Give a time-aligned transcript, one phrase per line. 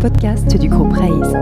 [0.00, 1.36] podcast du groupe Raise.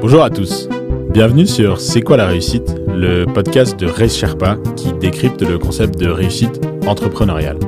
[0.00, 0.68] Bonjour à tous.
[1.12, 5.98] Bienvenue sur C'est quoi la réussite, le podcast de Raise Sherpa qui décrypte le concept
[5.98, 7.58] de réussite entrepreneuriale.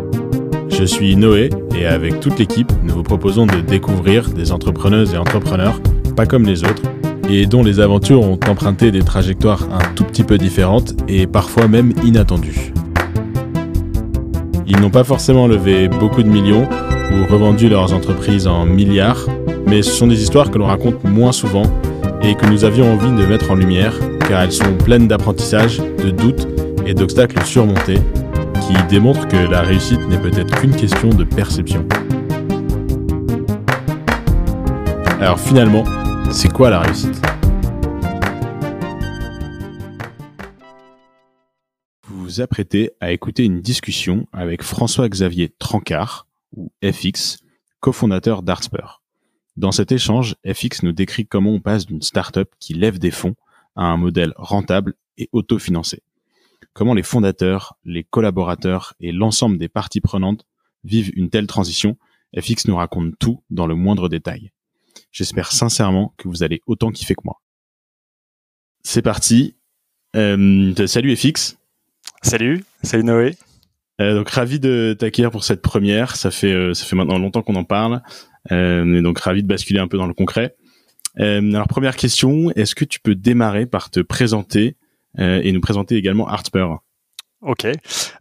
[0.69, 5.19] Je suis Noé et avec toute l'équipe, nous vous proposons de découvrir des entrepreneuses et
[5.19, 5.81] entrepreneurs
[6.17, 6.83] pas comme les autres
[7.31, 11.69] et dont les aventures ont emprunté des trajectoires un tout petit peu différentes et parfois
[11.69, 12.73] même inattendues.
[14.71, 16.69] Ils n'ont pas forcément levé beaucoup de millions
[17.11, 19.27] ou revendu leurs entreprises en milliards,
[19.67, 21.63] mais ce sont des histoires que l'on raconte moins souvent
[22.23, 23.95] et que nous avions envie de mettre en lumière
[24.29, 26.47] car elles sont pleines d'apprentissage, de doutes
[26.87, 27.99] et d'obstacles surmontés
[28.61, 31.87] qui démontrent que la réussite n'est peut-être qu'une question de perception.
[35.19, 35.85] Alors finalement,
[36.31, 37.28] c'est quoi la réussite?
[42.39, 47.39] Vous à écouter une discussion avec François-Xavier Trancard, ou FX,
[47.81, 49.03] cofondateur d'Artspur.
[49.57, 53.35] Dans cet échange, FX nous décrit comment on passe d'une start-up qui lève des fonds
[53.75, 56.03] à un modèle rentable et autofinancé.
[56.75, 60.47] Comment les fondateurs, les collaborateurs et l'ensemble des parties prenantes
[60.85, 61.97] vivent une telle transition,
[62.39, 64.53] FX nous raconte tout dans le moindre détail.
[65.11, 67.41] J'espère sincèrement que vous allez autant kiffer que moi.
[68.85, 69.57] C'est parti.
[70.15, 71.58] Euh, salut FX.
[72.23, 73.35] Salut, salut Noé.
[74.01, 76.17] Euh, donc ravi de t'accueillir pour cette première.
[76.17, 78.03] Ça fait euh, maintenant longtemps qu'on en parle.
[78.53, 80.57] Euh, et donc ravi de basculer un peu dans le concret.
[81.17, 84.77] Alors première question, est-ce que tu peux démarrer par te présenter
[85.19, 86.79] et nous présenter également Artspur
[87.41, 87.69] Ok,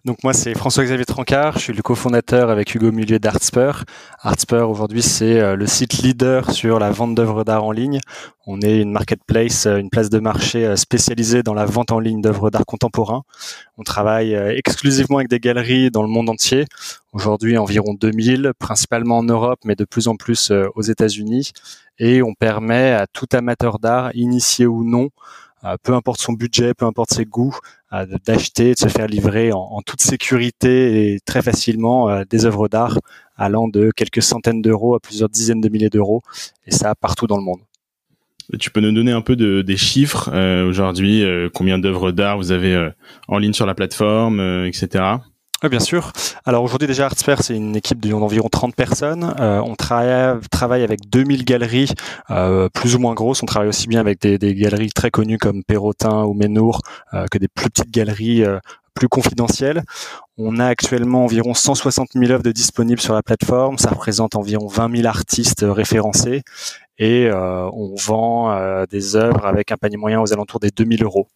[0.05, 3.83] donc moi c'est François-Xavier Trancard, je suis le cofondateur avec Hugo Milieu d'Artspur.
[4.19, 7.99] Artspur aujourd'hui c'est euh, le site leader sur la vente d'œuvres d'art en ligne.
[8.45, 12.21] On est une marketplace, euh, une place de marché spécialisée dans la vente en ligne
[12.21, 13.23] d'œuvres d'art contemporain.
[13.79, 16.65] On travaille exclusivement avec des galeries dans le monde entier.
[17.11, 21.53] Aujourd'hui environ 2000, principalement en Europe mais de plus en plus aux États-Unis.
[21.97, 25.09] Et on permet à tout amateur d'art, initié ou non,
[25.83, 27.58] peu importe son budget, peu importe ses goûts,
[28.26, 33.00] d'acheter, de se faire livrer en, toute sécurité et très facilement des œuvres d'art
[33.38, 36.22] allant de quelques centaines d'euros à plusieurs dizaines de milliers d'euros,
[36.66, 37.61] et ça partout dans le monde.
[38.60, 42.38] Tu peux nous donner un peu de, des chiffres euh, aujourd'hui, euh, combien d'œuvres d'art
[42.38, 42.89] vous avez euh,
[43.28, 45.04] en ligne sur la plateforme, etc.
[45.63, 46.11] Oui, bien sûr.
[46.45, 49.33] Alors aujourd'hui déjà Artsper, c'est une équipe d'environ 30 personnes.
[49.39, 51.89] Euh, on travaille, travaille avec 2000 galeries
[52.29, 53.41] euh, plus ou moins grosses.
[53.41, 56.81] On travaille aussi bien avec des, des galeries très connues comme Perrotin ou Ménour
[57.15, 58.59] euh, que des plus petites galeries euh,
[58.93, 59.81] plus confidentielles.
[60.37, 63.79] On a actuellement environ 160 000 œuvres disponibles sur la plateforme.
[63.79, 66.43] Ça représente environ 20 000 artistes référencés
[66.99, 71.27] et euh, on vend des œuvres avec un panier moyen aux alentours des 2000 euros.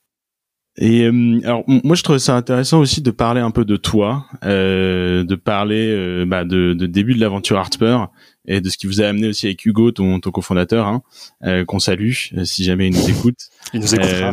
[0.77, 4.25] Et euh, alors moi je trouvais ça intéressant aussi de parler un peu de toi,
[4.45, 8.09] euh, de parler euh, bah, de, de, début de l'aventure Artspur
[8.45, 11.03] et de ce qui vous a amené aussi avec Hugo, ton, ton cofondateur, hein,
[11.43, 12.13] euh, qu'on salue
[12.45, 13.49] si jamais il nous écoute.
[13.73, 14.31] il nous écoutera.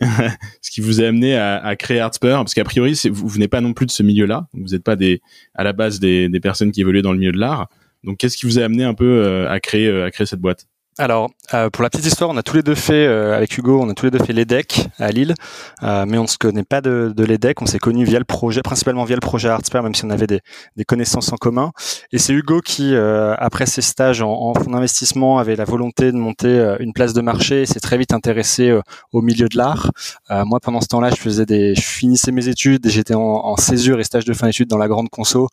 [0.62, 3.48] ce qui vous a amené à, à créer Artspur, parce qu'a priori vous, vous venez
[3.48, 5.20] pas non plus de ce milieu-là, vous n'êtes pas des
[5.54, 7.68] à la base des, des personnes qui évoluaient dans le milieu de l'art.
[8.02, 10.66] Donc qu'est-ce qui vous a amené un peu à créer à créer cette boîte?
[10.98, 13.78] Alors, euh, pour la petite histoire, on a tous les deux fait, euh, avec Hugo,
[13.82, 15.34] on a tous les deux fait l'EDEC à Lille,
[15.82, 18.24] euh, mais on ne se connaît pas de, de l'EDEC, on s'est connus via le
[18.24, 20.40] projet, principalement via le projet Artspur, même si on avait des,
[20.86, 21.72] connaissances en commun.
[22.12, 26.16] Et c'est Hugo qui, après ses stages en, en fonds d'investissement, avait la volonté de
[26.16, 28.78] monter une place de marché et s'est très vite intéressé
[29.12, 29.90] au milieu de l'art.
[30.30, 33.56] moi, pendant ce temps-là, je faisais des, je finissais mes études et j'étais en, en,
[33.56, 35.48] césure et stage de fin d'études dans la grande conso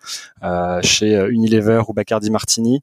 [0.84, 2.82] chez Unilever ou Bacardi Martini.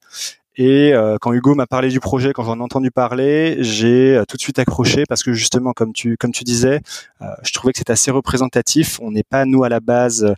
[0.56, 4.24] Et euh, quand Hugo m'a parlé du projet, quand j'en ai entendu parler, j'ai euh,
[4.28, 6.80] tout de suite accroché parce que justement, comme tu comme tu disais,
[7.22, 8.98] euh, je trouvais que c'était assez représentatif.
[9.00, 10.34] On n'est pas nous à la base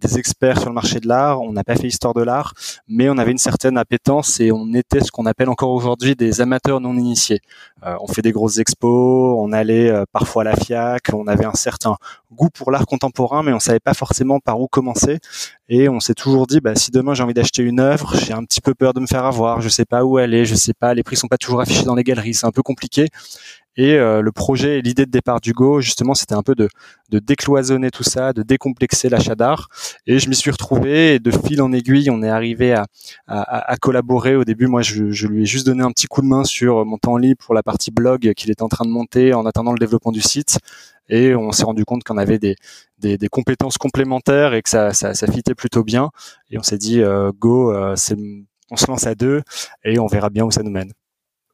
[0.00, 2.54] des experts sur le marché de l'art, on n'a pas fait histoire de l'art,
[2.88, 6.40] mais on avait une certaine appétence et on était ce qu'on appelle encore aujourd'hui des
[6.40, 7.40] amateurs non initiés.
[7.84, 11.96] On fait des grosses expos, on allait parfois à la FIAC, on avait un certain
[12.32, 15.18] goût pour l'art contemporain, mais on savait pas forcément par où commencer.
[15.68, 18.44] Et on s'est toujours dit, bah, si demain j'ai envie d'acheter une œuvre, j'ai un
[18.44, 20.74] petit peu peur de me faire avoir, je sais pas où elle est, je sais
[20.74, 23.08] pas, les prix sont pas toujours affichés dans les galeries, c'est un peu compliqué.
[23.76, 26.68] Et euh, le projet et l'idée de départ d'Hugo, justement, c'était un peu de,
[27.10, 29.68] de, décloisonner tout ça, de décomplexer l'achat d'art.
[30.06, 31.14] Et je m'y suis retrouvé.
[31.14, 32.86] Et de fil en aiguille, on est arrivé à,
[33.26, 34.36] à, à collaborer.
[34.36, 36.84] Au début, moi, je, je, lui ai juste donné un petit coup de main sur
[36.84, 39.72] mon temps libre pour la partie blog qu'il était en train de monter en attendant
[39.72, 40.58] le développement du site.
[41.08, 42.56] Et on s'est rendu compte qu'on avait des,
[42.98, 46.10] des, des, compétences complémentaires et que ça, ça, ça fitait plutôt bien.
[46.50, 47.94] Et on s'est dit, euh, go, euh,
[48.70, 49.42] on se lance à deux
[49.84, 50.92] et on verra bien où ça nous mène.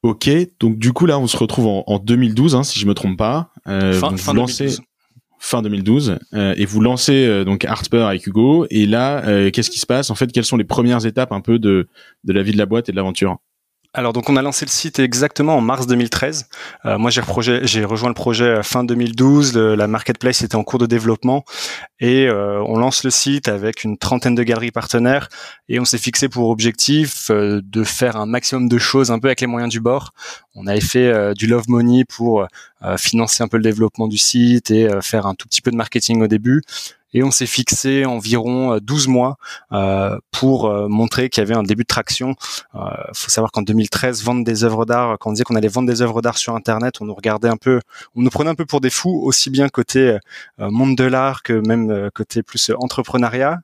[0.02, 0.30] Ok,
[0.60, 3.18] donc du coup là on se retrouve en, en 2012, hein, si je me trompe
[3.18, 3.50] pas.
[3.66, 4.80] Euh, fin, fin 2012.
[5.40, 8.66] fin 2012 et vous lancez donc Artspur avec Hugo.
[8.70, 10.10] Et là, qu'est-ce qui se passe?
[10.10, 11.88] En fait, quelles sont les premières étapes un peu de
[12.24, 13.38] de la vie de la boîte et de l'aventure?
[13.94, 16.48] Alors donc on a lancé le site exactement en mars 2013.
[16.84, 19.56] Euh, moi j'ai, rejoint le projet fin 2012.
[19.56, 21.44] la marketplace était en cours de développement
[21.98, 25.28] et euh, on lance le site avec une trentaine de galeries partenaires
[25.70, 29.28] et on s'est fixé pour objectif euh, de faire un maximum de choses un peu
[29.28, 30.12] avec les moyens du bord.
[30.54, 32.44] On avait fait du love money pour
[32.96, 36.20] financer un peu le développement du site et faire un tout petit peu de marketing
[36.20, 36.62] au début
[37.14, 39.36] et on s'est fixé environ 12 euh, mois
[39.72, 42.34] euh, pour euh, montrer qu'il y avait un début de traction.
[42.74, 45.88] Il faut savoir qu'en 2013, vendre des œuvres d'art, quand on disait qu'on allait vendre
[45.88, 47.80] des œuvres d'art sur Internet, on nous regardait un peu,
[48.14, 50.18] on nous prenait un peu pour des fous, aussi bien côté
[50.58, 53.60] monde de l'art que même côté plus entrepreneuriat.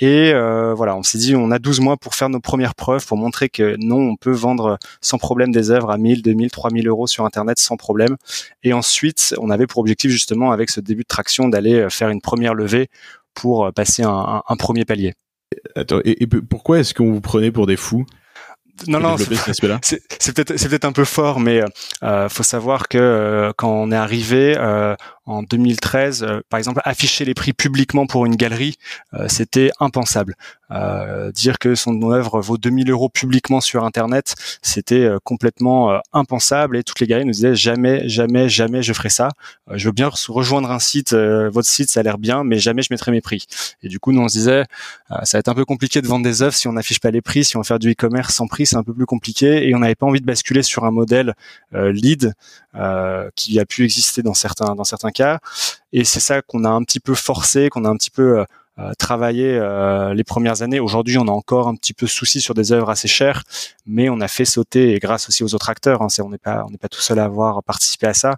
[0.00, 3.06] Et euh, voilà, on s'est dit, on a 12 mois pour faire nos premières preuves,
[3.06, 6.88] pour montrer que non, on peut vendre sans problème des œuvres à 1000, 2000, 3000
[6.88, 8.16] euros sur Internet sans problème.
[8.62, 12.22] Et ensuite, on avait pour objectif justement, avec ce début de traction, d'aller faire une
[12.22, 12.88] première levée
[13.34, 15.14] pour passer un, un, premier palier.
[15.76, 18.06] Attends, et, pourquoi est-ce qu'on vous prenait pour des fous
[18.86, 21.62] non, non, c'est peut-être un peu fort, mais
[22.02, 24.94] euh, faut savoir que euh, quand on est arrivé, euh,
[25.26, 28.76] en 2013, euh, par exemple, afficher les prix publiquement pour une galerie,
[29.14, 30.34] euh, c'était impensable.
[30.70, 36.84] Euh, dire que son œuvre vaut 2000 euros publiquement sur Internet, c'était complètement impensable et
[36.84, 39.30] toutes les galeries nous disaient jamais, jamais, jamais je ferai ça.
[39.72, 42.88] je veux bien rejoindre un site, votre site, ça a l'air bien, mais jamais je
[42.90, 43.46] mettrai mes prix.
[43.82, 44.64] Et du coup, nous on se disait,
[45.10, 47.20] ça va être un peu compliqué de vendre des œuvres si on n'affiche pas les
[47.20, 49.74] prix, si on veut faire du e-commerce sans prix, c'est un peu plus compliqué et
[49.74, 51.34] on n'avait pas envie de basculer sur un modèle
[51.72, 52.32] lead
[53.34, 55.19] qui a pu exister dans certains dans certains cas
[55.92, 58.44] et c'est ça qu'on a un petit peu forcé, qu'on a un petit peu euh,
[58.78, 60.80] euh, travaillé euh, les premières années.
[60.80, 63.42] Aujourd'hui, on a encore un petit peu souci sur des œuvres assez chères,
[63.86, 66.88] mais on a fait sauter, et grâce aussi aux autres acteurs, hein, on n'est pas
[66.90, 68.36] tout seul à avoir participé à ça,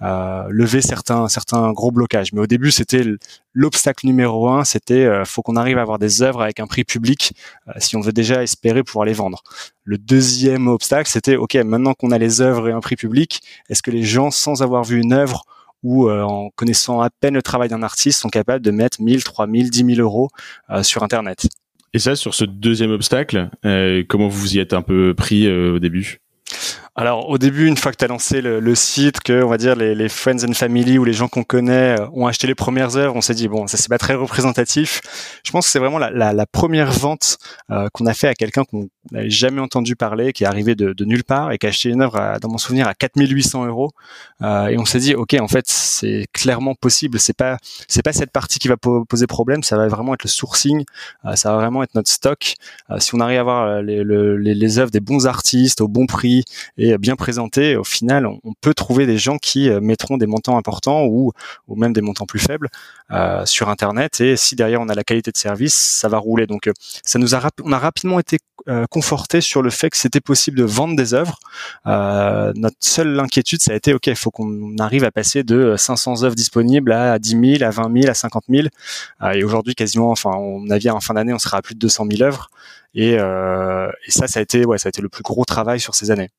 [0.00, 2.32] lever certains certains gros blocages.
[2.32, 3.04] Mais au début, c'était
[3.52, 7.32] l'obstacle numéro un, c'était faut qu'on arrive à avoir des œuvres avec un prix public
[7.78, 9.42] si on veut déjà espérer pouvoir les vendre.
[9.84, 13.40] Le deuxième obstacle, c'était ok, maintenant qu'on a les œuvres et un prix public,
[13.70, 15.44] est-ce que les gens, sans avoir vu une œuvre
[15.84, 19.22] ou euh, en connaissant à peine le travail d'un artiste, sont capables de mettre 1000,
[19.22, 20.30] 3000, 10 000 euros
[20.70, 21.46] euh, sur Internet.
[21.92, 25.78] Et ça, sur ce deuxième obstacle, euh, comment vous y êtes un peu pris au
[25.78, 26.18] début?
[26.96, 29.74] Alors au début, une fois que tu as lancé le, site, que on va dire
[29.74, 33.16] les, les, friends and family ou les gens qu'on connaît ont acheté les premières œuvres,
[33.16, 35.00] on s'est dit bon, ça c'est pas très représentatif.
[35.44, 37.38] Je pense que c'est vraiment la, la, la, première vente
[37.72, 40.92] euh, qu'on a fait à quelqu'un qu'on n'avait jamais entendu parler, qui est arrivé de,
[40.92, 43.90] de, nulle part et qui a acheté une œuvre, dans mon souvenir, à 4800 euros.
[44.42, 47.18] Euh, et on s'est dit ok, en fait c'est clairement possible.
[47.18, 47.58] C'est pas
[47.88, 50.84] c'est pas cette partie qui va poser problème, ça va vraiment être le sourcing,
[51.24, 52.54] euh, ça va vraiment être notre stock.
[52.98, 56.44] si on arrive à avoir les, les, les œuvres des bons artistes au bon prix
[56.78, 60.56] et bien présenté, au final, on, peut trouver des gens qui euh, mettront des montants
[60.56, 61.32] importants ou,
[61.68, 62.68] ou même des montants plus faibles
[63.10, 64.20] euh, sur Internet.
[64.20, 66.46] Et si derrière on a la qualité de service, ça va rouler.
[66.46, 66.72] Donc, euh,
[67.04, 68.38] ça nous a, on a rapidement été
[68.94, 71.40] conforté sur le fait que c'était possible de vendre des œuvres.
[71.84, 76.22] notre seule inquiétude, ça a été, ok, il faut qu'on arrive à passer de 500
[76.22, 78.68] œuvres disponibles à 10 000, à 20 000, à 50 000.
[79.34, 82.06] et aujourd'hui, quasiment, enfin, on a en fin d'année, on sera à plus de 200
[82.08, 82.50] 000 œuvres.
[82.94, 85.96] Et, et ça, ça a été, ouais, ça a été le plus gros travail sur
[85.96, 86.30] ces années.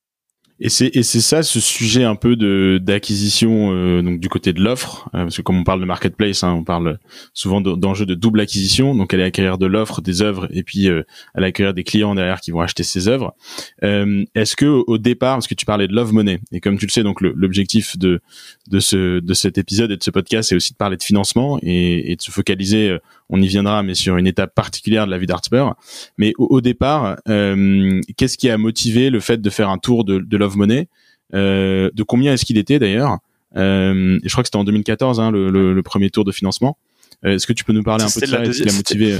[0.62, 4.54] Et c'est et c'est ça ce sujet un peu de d'acquisition euh, donc du côté
[4.54, 6.98] de l'offre euh, parce que comme on parle de marketplace hein, on parle
[7.34, 11.04] souvent d'enjeux de, double acquisition donc est acquérir de l'offre des œuvres et puis euh,
[11.34, 13.36] elle acquérir des clients derrière qui vont acheter ces œuvres.
[13.84, 16.86] Euh, est-ce que au départ parce que tu parlais de love money et comme tu
[16.86, 18.22] le sais donc l'objectif de
[18.70, 21.60] de ce de cet épisode et de ce podcast c'est aussi de parler de financement
[21.64, 22.98] et, et de se focaliser
[23.30, 25.76] on y viendra, mais sur une étape particulière de la vie d'Artspur.
[26.18, 30.20] Mais au, départ, euh, qu'est-ce qui a motivé le fait de faire un tour de,
[30.20, 30.88] de Love Money?
[31.34, 33.18] Euh, De combien est-ce qu'il était d'ailleurs?
[33.56, 36.78] Euh, Je crois que c'était en 2014 hein, le, le, le, premier tour de financement.
[37.24, 39.18] Est-ce que tu peux nous parler un peu de ça et ce qui a motivé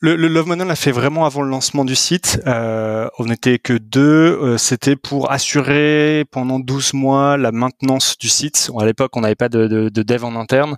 [0.00, 2.40] le, le Love Money, on l'a fait vraiment avant le lancement du site.
[2.46, 4.38] Euh, on n'était que deux.
[4.40, 8.70] Euh, c'était pour assurer pendant 12 mois la maintenance du site.
[8.78, 10.76] À l'époque, on n'avait pas de, de, de, dev en interne.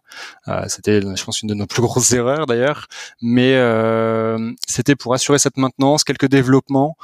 [0.49, 2.87] Euh, c'était, je pense, une de nos plus grosses erreurs d'ailleurs.
[3.23, 3.57] Mais
[4.67, 6.97] c'était pour assurer cette maintenance, quelques développements,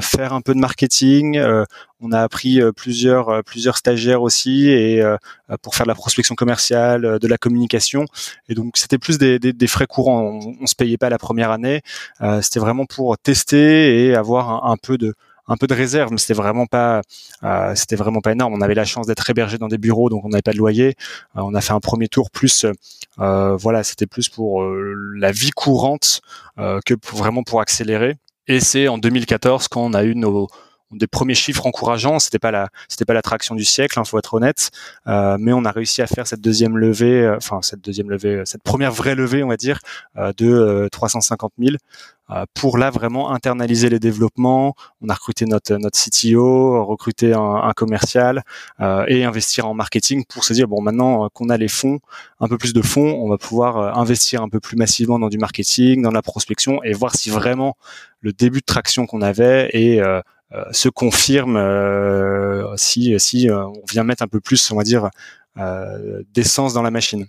[0.00, 1.40] faire un peu de marketing,
[2.00, 5.16] on a appris euh, plusieurs euh, plusieurs stagiaires aussi et euh,
[5.62, 8.04] pour faire de la prospection commerciale, de la communication.
[8.48, 10.20] Et donc c'était plus des, frais courants.
[10.22, 11.82] On, on se payait pas la première année.
[12.42, 15.14] c'était vraiment pour tester et avoir un, peu de
[15.48, 17.02] un peu de réserve, mais c'était vraiment pas,
[17.74, 18.54] c'était vraiment pas énorme.
[18.54, 20.94] On avait la chance d'être hébergé dans des bureaux, donc on n'avait pas de loyer.
[21.34, 22.66] on a fait un premier tour plus,
[23.16, 26.20] voilà, c'était plus pour la vie courante
[26.56, 28.16] que vraiment pour accélérer.
[28.48, 30.48] Et c'est en 2014 quand on a eu nos,
[30.92, 32.18] des premiers chiffres encourageants.
[32.18, 34.70] C'était pas la, c'était pas l'attraction du siècle, hein, faut être honnête.
[35.06, 38.42] Euh, mais on a réussi à faire cette deuxième levée, euh, enfin cette deuxième levée,
[38.44, 39.78] cette première vraie levée, on va dire,
[40.16, 41.76] de 350 000
[42.54, 44.74] pour là vraiment internaliser les développements.
[45.00, 48.42] On a recruté notre notre CTO, recruté un, un commercial
[48.80, 52.00] et investir en marketing pour se dire bon maintenant qu'on a les fonds,
[52.40, 55.38] un peu plus de fonds, on va pouvoir investir un peu plus massivement dans du
[55.38, 57.76] marketing, dans la prospection et voir si vraiment
[58.20, 60.22] le début de traction qu'on avait et euh, euh,
[60.70, 65.08] se confirme euh, si si on vient mettre un peu plus, on va dire,
[66.34, 67.26] d'essence dans la machine.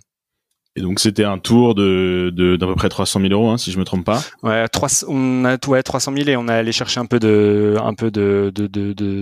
[0.76, 3.78] Et donc c'était un tour de d'à peu près 300 000 euros, hein, si je
[3.78, 4.22] me trompe pas.
[4.42, 7.76] Ouais, 3, on a ouais, 300 000 et on a allé chercher un peu de
[7.82, 8.52] un peu de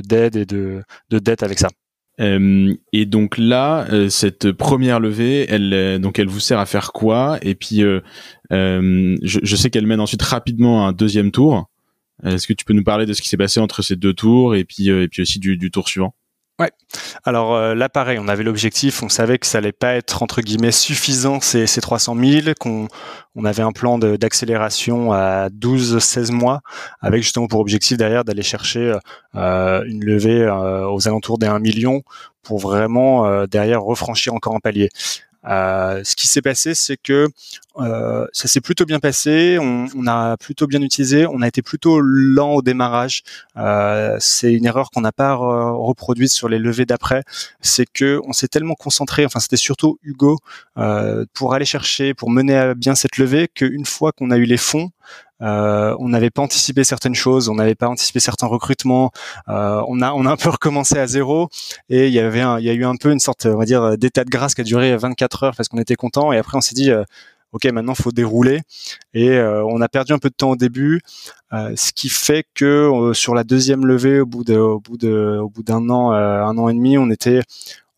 [0.06, 1.68] d'aide et de de dette avec ça.
[2.20, 6.66] Euh, et donc là, euh, cette première levée, elle, euh, donc elle vous sert à
[6.66, 7.38] faire quoi?
[7.42, 8.00] Et puis, je,
[9.22, 11.68] je, sais qu'elle mène ensuite rapidement un deuxième tour.
[12.24, 14.54] Est-ce que tu peux nous parler de ce qui s'est passé entre ces deux tours
[14.54, 16.14] et puis, et puis aussi du, du tour suivant?
[16.58, 16.70] Ouais.
[17.24, 20.40] Alors euh, là, pareil, on avait l'objectif, on savait que ça allait pas être entre
[20.40, 22.88] guillemets suffisant ces, ces 300 000, qu'on
[23.34, 26.62] on avait un plan d'accélération à 12-16 mois,
[27.00, 28.96] avec justement pour objectif derrière d'aller chercher
[29.34, 32.02] euh, une levée euh, aux alentours des 1 million
[32.42, 34.88] pour vraiment euh, derrière refranchir encore un palier.
[35.46, 37.28] Euh, ce qui s'est passé, c'est que
[37.78, 39.58] euh, ça s'est plutôt bien passé.
[39.60, 41.26] On, on, a plutôt bien utilisé.
[41.26, 43.22] On a été plutôt lent au démarrage.
[43.56, 47.22] Euh, c'est une erreur qu'on n'a pas reproduite sur les levées d'après.
[47.60, 49.24] C'est que on s'est tellement concentré.
[49.24, 50.38] Enfin, c'était surtout Hugo
[50.78, 54.44] euh, pour aller chercher, pour mener à bien cette levée, qu'une fois qu'on a eu
[54.44, 54.90] les fonds,
[55.40, 59.10] on n'avait pas anticipé certaines choses, on n'avait pas anticipé certains recrutements.
[59.48, 61.48] Euh, on a on a un peu recommencé à zéro
[61.88, 63.96] et il y avait il y a eu un peu une sorte on va dire
[63.98, 66.60] d'état de grâce qui a duré 24 heures parce qu'on était content et après on
[66.60, 67.04] s'est dit euh,
[67.52, 68.60] ok maintenant faut dérouler
[69.14, 71.00] et on a perdu un peu de temps au début
[71.52, 75.48] ce qui fait que sur la deuxième levée au bout de au bout de au
[75.48, 77.40] bout d'un an un an et demi on était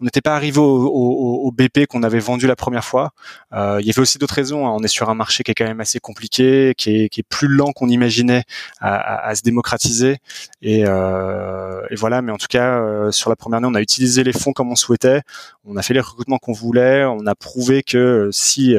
[0.00, 3.10] on n'était pas arrivé au, BP qu'on avait vendu la première fois.
[3.52, 4.66] Euh, il y avait aussi d'autres raisons.
[4.66, 4.70] Hein.
[4.78, 7.72] On est sur un marché qui est quand même assez compliqué, qui est, plus lent
[7.72, 8.44] qu'on imaginait
[8.80, 10.18] à, se démocratiser.
[10.64, 12.22] Euh, et, voilà.
[12.22, 14.70] Mais en tout cas, euh, sur la première année, on a utilisé les fonds comme
[14.70, 15.22] on souhaitait.
[15.64, 17.04] On a fait les recrutements qu'on voulait.
[17.04, 18.76] On a prouvé que si,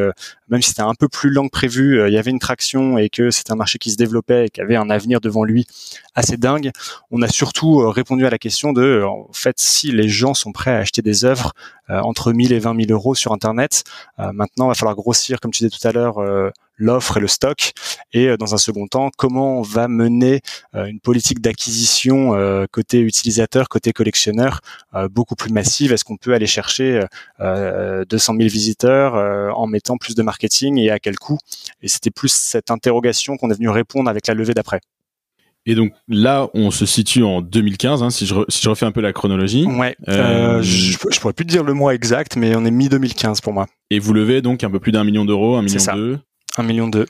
[0.47, 3.09] même si c'était un peu plus lent que prévu, il y avait une traction et
[3.09, 5.67] que c'était un marché qui se développait et qui avait un avenir devant lui
[6.15, 6.71] assez dingue.
[7.11, 10.71] On a surtout répondu à la question de, en fait, si les gens sont prêts
[10.71, 11.53] à acheter des des œuvres
[11.89, 13.83] euh, entre 1000 et 20 000 euros sur Internet.
[14.19, 17.19] Euh, maintenant, il va falloir grossir, comme tu disais tout à l'heure, euh, l'offre et
[17.19, 17.71] le stock.
[18.13, 20.41] Et dans un second temps comment on va mener
[20.73, 22.31] une politique d'acquisition
[22.71, 24.61] côté utilisateur côté collectionneur
[25.11, 25.91] beaucoup plus massive?
[25.91, 27.01] Est-ce qu'on peut aller chercher
[27.39, 29.13] 200 000 visiteurs
[29.57, 31.37] en mettant plus de marketing et à quel coût?
[31.81, 34.79] Et c'était plus cette interrogation qu'on est venu répondre avec la levée d'après
[35.65, 38.91] et donc là, on se situe en 2015, hein, si, je si, je refais un
[38.91, 39.65] peu la chronologie.
[39.65, 39.95] Ouais.
[40.07, 42.89] Euh, euh je, je, pourrais plus te dire le mois exact, mais on est mi
[42.89, 43.67] 2015 pour moi.
[43.91, 46.19] Et vous levez donc un peu plus d'un million d'euros, un million deux.
[46.57, 47.05] Un million deux.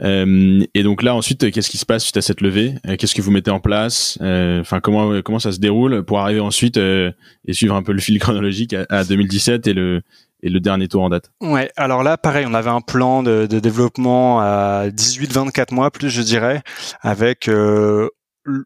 [0.00, 2.74] Euh, et donc là ensuite, qu'est-ce qui se passe suite à cette levée?
[2.98, 4.18] Qu'est-ce que vous mettez en place?
[4.20, 7.12] Enfin, comment comment ça se déroule pour arriver ensuite et
[7.52, 10.02] suivre un peu le fil chronologique à, à 2017 et le
[10.44, 11.32] et le dernier tour en date.
[11.40, 16.10] Ouais, alors là, pareil, on avait un plan de, de développement à 18-24 mois, plus
[16.10, 16.62] je dirais,
[17.00, 18.10] avec euh,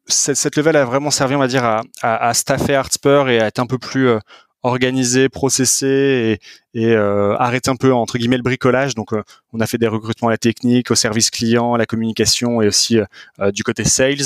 [0.06, 3.47] cette, cette level a vraiment servi, on va dire, à, à, à staffer et à
[3.47, 4.18] être un peu plus euh,
[4.64, 6.40] organisé, processé
[6.75, 8.94] et, euh, arrêter un peu entre guillemets le bricolage.
[8.94, 9.22] Donc, euh,
[9.52, 12.68] on a fait des recrutements à la technique, au service client, à la communication et
[12.68, 12.98] aussi
[13.40, 14.16] euh, du côté sales.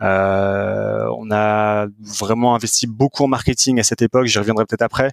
[0.00, 4.26] on a vraiment investi beaucoup en marketing à cette époque.
[4.26, 5.12] J'y reviendrai peut-être après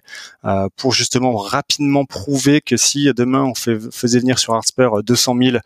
[0.76, 5.56] pour justement rapidement prouver que si demain on faisait venir sur Artspur 200 000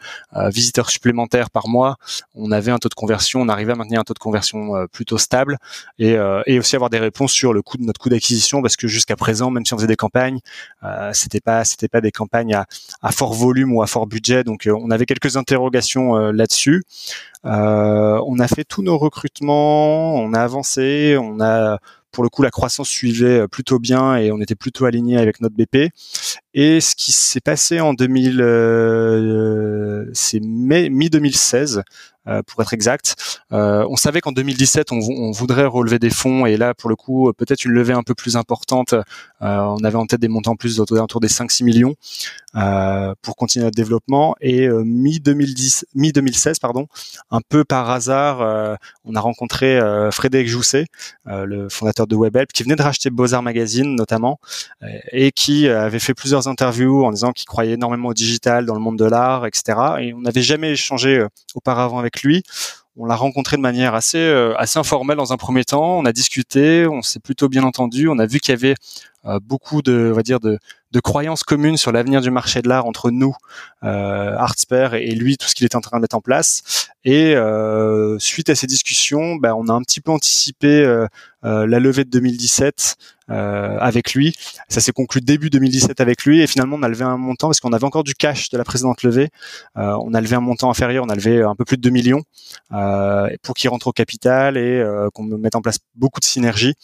[0.50, 1.96] visiteurs supplémentaires par mois,
[2.34, 5.18] on avait un taux de conversion, on arrivait à maintenir un taux de conversion plutôt
[5.18, 5.58] stable
[5.98, 8.88] et, et aussi avoir des réponses sur le coût de notre coût d'acquisition parce que
[8.88, 10.40] jusqu'à présent, même si on faisait des campagnes,
[11.08, 12.66] euh, c'était pas pas des campagnes à,
[13.02, 14.44] à, fort volume ou à fort budget.
[14.44, 16.84] Donc euh, on avait quelques interrogations euh, là-dessus.
[17.44, 21.78] Euh, on a fait tous nos recrutements, on a avancé, on a
[22.10, 25.54] pour le coup, la croissance suivait plutôt bien et on était plutôt aligné avec notre
[25.54, 25.92] BP.
[26.60, 31.84] Et ce qui s'est passé en 2000, euh, c'est mi 2016,
[32.28, 33.38] euh, pour être exact.
[33.52, 37.32] Euh, on savait qu'en 2017, on, voudrait relever des fonds et là, pour le coup,
[37.36, 38.94] peut-être une levée un peu plus importante.
[39.40, 41.94] On avait en tête des montants plus autour des 5-6 millions
[43.22, 44.34] pour continuer notre développement.
[44.40, 46.86] Et mi 2010, mi 2016, pardon,
[47.30, 50.86] un peu par hasard, on a rencontré Frédéric Jousset,
[51.26, 54.40] le fondateur de WebHelp, qui venait de racheter Beaux-Arts Magazine notamment,
[55.12, 58.80] et qui avait fait plusieurs interviews en disant qu'il croyait énormément au digital dans le
[58.80, 59.78] monde de l'art, etc.
[60.00, 61.24] Et on n'avait jamais échangé
[61.54, 62.42] auparavant avec lui.
[62.96, 64.26] on l'a rencontré de manière assez
[64.56, 65.98] assez informelle dans un premier temps.
[65.98, 68.08] On a discuté, on s'est plutôt bien entendu.
[68.08, 68.74] On a vu qu'il y avait
[69.42, 70.58] beaucoup de, on va dire, de,
[71.00, 73.34] croyances communes sur l'avenir du marché de l'art entre nous,
[73.84, 76.88] euh, Artsper et, lui, tout ce qu'il était en train de mettre en place.
[77.04, 81.06] Et euh, suite à ces discussions, ben, on a un petit peu anticipé euh,
[81.44, 84.34] euh la levée de 2017 euh, avec lui.
[84.68, 87.60] Ça s'est conclu début 2017 avec lui et finalement on a levé un montant parce
[87.60, 89.28] qu'on avait encore du cash de la précédente levée.
[89.76, 91.90] Euh, on a levé un montant inférieur, on a levé un peu plus de 2
[91.90, 92.22] millions
[93.42, 96.74] pour qu'il rentre au capital et qu'on mette en place beaucoup de synergies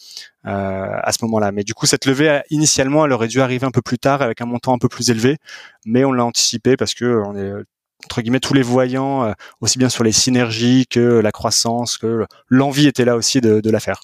[0.43, 1.51] à ce moment-là.
[1.51, 4.41] Mais du coup cette levée initialement elle aurait dû arriver un peu plus tard avec
[4.41, 5.37] un montant un peu plus élevé,
[5.85, 7.51] mais on l'a anticipé parce que on est
[8.05, 12.25] entre guillemets tous les voyants, euh, aussi bien sur les synergies que la croissance, que
[12.47, 14.01] l'envie était là aussi de, la faire.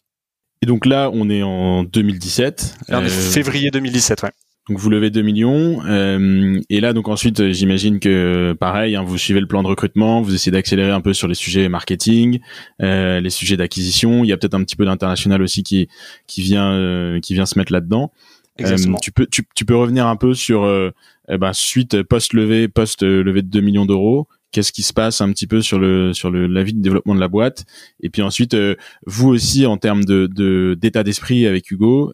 [0.62, 2.78] Et donc là, on est en 2017.
[2.90, 4.32] En euh, février 2017, ouais.
[4.70, 9.18] Donc vous levez 2 millions euh, et là donc ensuite j'imagine que pareil hein, vous
[9.18, 12.40] suivez le plan de recrutement, vous essayez d'accélérer un peu sur les sujets marketing,
[12.80, 15.90] les sujets d'acquisition, il y a peut-être un petit peu d'international aussi qui
[16.28, 18.12] qui vient qui vient se mettre là-dedans.
[18.60, 20.92] Euh, tu peux tu, tu, peux revenir un peu sur euh,
[21.30, 25.22] eh ben, suite post levée post levée de 2 millions d'euros qu'est-ce qui se passe
[25.22, 27.66] un petit peu sur le sur le la vie de développement de la boîte.
[28.02, 32.14] Et puis ensuite euh, vous aussi en termes de d'état d'esprit avec Hugo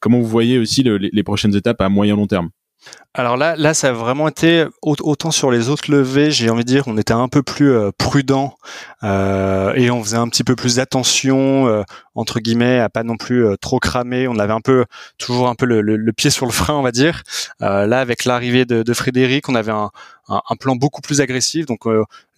[0.00, 2.50] comment vous voyez aussi les prochaines étapes à moyen long terme?
[3.14, 6.68] Alors là, là, ça a vraiment été autant sur les autres levées, j'ai envie de
[6.68, 8.56] dire, on était un peu plus euh, prudent
[9.02, 11.82] euh, et on faisait un petit peu plus attention euh,
[12.14, 14.28] entre guillemets à pas non plus trop cramer.
[14.28, 14.86] On avait un peu
[15.18, 17.22] toujours un peu le, pied sur le frein, on va dire.
[17.60, 19.90] là, avec l'arrivée de, Frédéric, on avait un,
[20.58, 21.66] plan beaucoup plus agressif.
[21.66, 21.86] Donc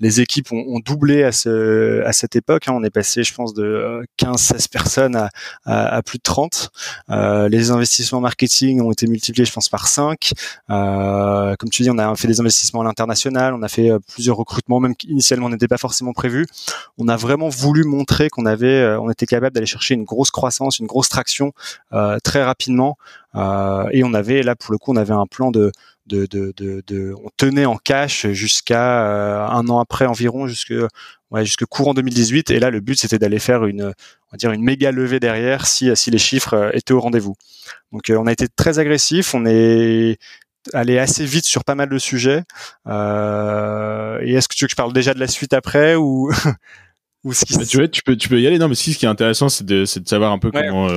[0.00, 2.68] les équipes ont, doublé à, ce, à cette époque.
[2.68, 2.72] Hein.
[2.74, 5.28] On est passé, je pense, de 15-16 euh, personnes
[5.64, 6.70] à, plus de 30.
[7.10, 10.32] Euh, les investissements marketing ont été multipliés, je pense, par 5.
[10.70, 13.98] Euh, comme tu dis, on a fait des investissements à l'international, on a fait euh,
[14.12, 16.46] plusieurs recrutements, même initialement n'était pas forcément prévu.
[16.98, 20.78] On a vraiment voulu montrer qu'on avait, on était capable d'aller chercher une grosse croissance,
[20.78, 21.52] une grosse traction
[22.22, 22.96] très rapidement.
[23.34, 25.72] et on avait là, pour le coup, on avait un plan de
[26.06, 30.74] de, de, de, de, on tenait en cash jusqu'à euh, un an après environ, jusque
[31.30, 32.50] ouais, jusque courant 2018.
[32.50, 35.66] Et là, le but c'était d'aller faire une, on va dire une méga levée derrière
[35.66, 37.36] si si les chiffres euh, étaient au rendez-vous.
[37.92, 40.18] Donc euh, on a été très agressif, on est
[40.72, 42.42] allé assez vite sur pas mal de sujets.
[42.86, 46.30] Euh, et est-ce que tu veux que je parle déjà de la suite après ou
[47.24, 47.56] ou ce qui...
[47.66, 49.48] tu, vois, tu peux tu peux y aller non mais si ce qui est intéressant
[49.48, 50.88] c'est de c'est de savoir un peu comment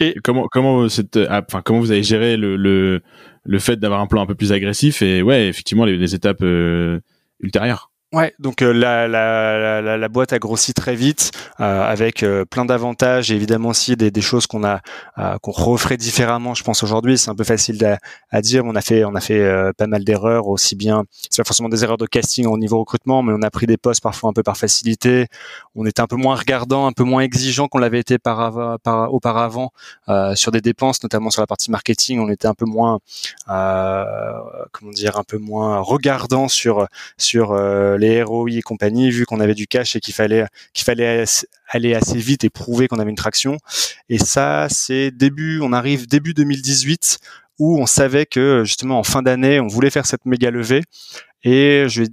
[0.00, 0.14] et...
[0.22, 3.00] comment comment cette enfin comment vous avez géré le, le
[3.44, 6.42] le fait d'avoir un plan un peu plus agressif et ouais, effectivement les, les étapes
[6.42, 7.00] euh,
[7.40, 7.89] ultérieures.
[8.12, 12.44] Ouais, donc euh, la, la, la, la, boîte a grossi très vite euh, avec euh,
[12.44, 14.80] plein d'avantages et évidemment aussi des, des choses qu'on a
[15.42, 16.54] qu'on referait différemment.
[16.54, 17.98] Je pense aujourd'hui, c'est un peu facile à,
[18.30, 18.64] à, dire.
[18.64, 21.04] On a fait on a fait pas mal d'erreurs aussi bien.
[21.30, 23.76] C'est pas forcément des erreurs de casting au niveau recrutement, mais on a pris des
[23.76, 25.28] postes parfois un peu par facilité.
[25.76, 29.14] On était un peu moins regardant, un peu moins exigeant qu'on l'avait été par, par,
[29.14, 29.70] auparavant
[30.34, 32.18] sur des dépenses, notamment sur la partie marketing.
[32.18, 32.98] On était un peu moins
[33.46, 37.54] comment dire, un peu moins regardant sur sur
[38.00, 41.24] les ROI et compagnie, vu qu'on avait du cash et qu'il fallait qu'il fallait
[41.68, 43.58] aller assez vite et prouver qu'on avait une traction.
[44.08, 47.18] Et ça, c'est début, on arrive début 2018
[47.58, 50.82] où on savait que justement en fin d'année, on voulait faire cette méga levée.
[51.44, 52.04] Et je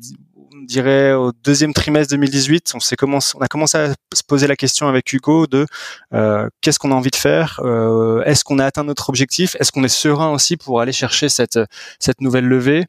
[0.65, 4.87] dirais au deuxième trimestre 2018, on, commencé, on a commencé à se poser la question
[4.87, 5.65] avec Hugo de
[6.13, 9.71] euh, qu'est-ce qu'on a envie de faire, euh, est-ce qu'on a atteint notre objectif, est-ce
[9.71, 11.59] qu'on est serein aussi pour aller chercher cette
[11.99, 12.85] cette nouvelle levée.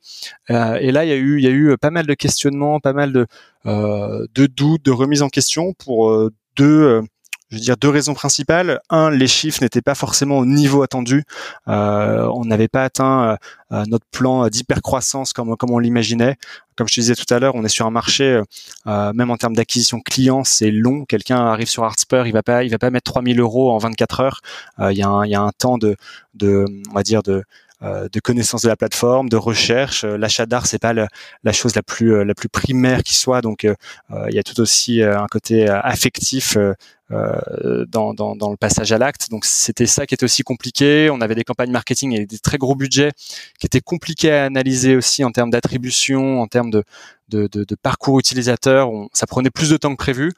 [0.50, 2.80] Euh, et là, il y a eu il y a eu pas mal de questionnements,
[2.80, 3.26] pas mal de
[3.64, 7.02] de doutes, de remises en question pour deux
[7.50, 8.80] je veux dire deux raisons principales.
[8.90, 11.24] Un, les chiffres n'étaient pas forcément au niveau attendu.
[11.66, 13.38] Euh, on n'avait pas atteint
[13.72, 16.36] euh, notre plan d'hypercroissance comme comme on l'imaginait.
[16.76, 18.40] Comme je te disais tout à l'heure, on est sur un marché,
[18.86, 21.04] euh, même en termes d'acquisition client, c'est long.
[21.06, 24.20] Quelqu'un arrive sur Artspur, il va pas, il va pas mettre 3000 euros en 24
[24.20, 24.40] heures.
[24.78, 25.96] Il y, a un, y a un temps de,
[26.34, 27.42] de, on va dire de
[27.80, 30.04] de connaissance de la plateforme, de recherche.
[30.04, 33.40] L'achat d'art, c'est pas la chose la plus la plus primaire qui soit.
[33.40, 36.58] Donc, il y a tout aussi un côté affectif
[37.10, 39.30] euh, dans, dans, dans, le passage à l'acte.
[39.30, 41.08] Donc c'était ça qui était aussi compliqué.
[41.10, 43.12] On avait des campagnes marketing et des très gros budgets
[43.58, 46.84] qui étaient compliqués à analyser aussi en termes d'attribution, en termes de,
[47.28, 48.90] de, de, de parcours utilisateur.
[48.90, 50.32] On, ça prenait plus de temps que prévu.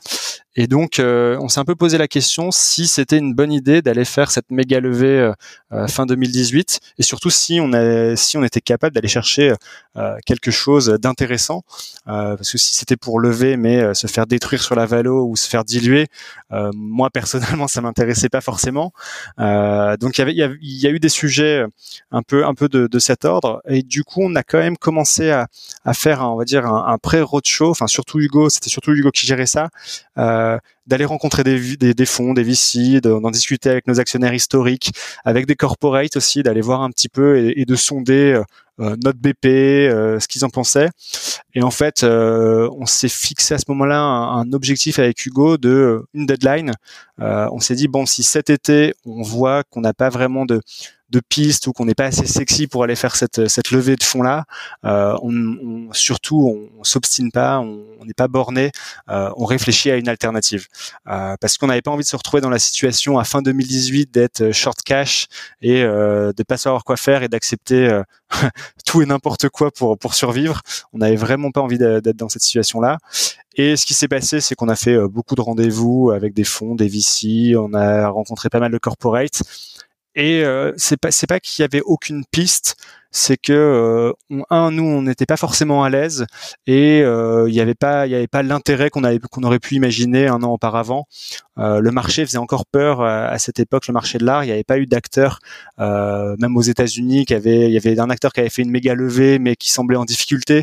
[0.57, 3.83] Et donc, euh, on s'est un peu posé la question si c'était une bonne idée
[3.83, 5.33] d'aller faire cette méga levée euh,
[5.73, 9.55] euh fin 2018, et surtout si on a, si on était capable d'aller chercher
[9.97, 11.63] euh, quelque chose d'intéressant,
[12.05, 15.49] parce que si c'était pour lever mais se faire détruire sur la valo ou se
[15.49, 16.09] faire diluer,
[16.75, 18.93] moi personnellement ça m'intéressait pas forcément.
[19.39, 21.65] donc il y il y, a, eu des sujets
[22.11, 24.77] un peu, un peu de, de, cet ordre, et du coup on a quand même
[24.77, 25.47] commencé à,
[25.85, 29.27] à faire, on va dire un un pré-roadshow, enfin surtout Hugo, c'était surtout Hugo qui
[29.27, 29.69] gérait ça,
[30.19, 34.93] euh, d'aller rencontrer des, fonds, des VC, d'en discuter avec nos actionnaires historiques,
[35.25, 38.43] avec des corporates aussi, d'aller voir un petit peu et, de sonder euh,
[38.81, 39.45] euh, notre BP,
[40.21, 40.89] ce qu'ils en pensaient.
[41.55, 46.27] Et en fait, on s'est fixé à ce moment-là un, objectif avec Hugo de une
[46.27, 46.73] deadline.
[47.19, 50.61] on s'est dit bon, si cet été on voit qu'on n'a pas vraiment de
[51.11, 54.03] de pistes ou qu'on n'est pas assez sexy pour aller faire cette, cette levée de
[54.03, 54.45] fonds là,
[54.85, 58.71] euh, on, on, surtout on, s'obstine pas, on n'est pas borné,
[59.09, 60.67] euh, on réfléchit à une alternative
[61.09, 64.13] euh, parce qu'on n'avait pas envie de se retrouver dans la situation à fin 2018
[64.13, 65.27] d'être short cash
[65.63, 68.03] et euh, de pas savoir quoi faire et d'accepter euh,
[68.87, 70.63] tout et n'importe quoi pour pour survivre.
[70.93, 72.99] On n'avait vraiment pas envie d'être dans cette situation là.
[73.57, 76.77] Et ce qui s'est passé, c'est qu'on a fait beaucoup de rendez-vous avec des fonds,
[76.77, 79.43] des VC, on a rencontré pas mal de corporates
[80.21, 82.77] et euh, c'est pas c'est pas qu'il y avait aucune piste,
[83.11, 84.13] c'est que euh,
[84.51, 86.27] un nous on n'était pas forcément à l'aise
[86.67, 89.59] et euh, il y avait pas il y avait pas l'intérêt qu'on avait qu'on aurait
[89.59, 91.07] pu imaginer un an auparavant.
[91.57, 94.45] le marché faisait encore peur à cette époque, le marché de l'art.
[94.45, 95.41] Il n'y avait pas eu d'acteur,
[95.79, 98.95] même aux États-Unis, qui avait il y avait un acteur qui avait fait une méga
[98.95, 100.63] levée mais qui semblait en difficulté.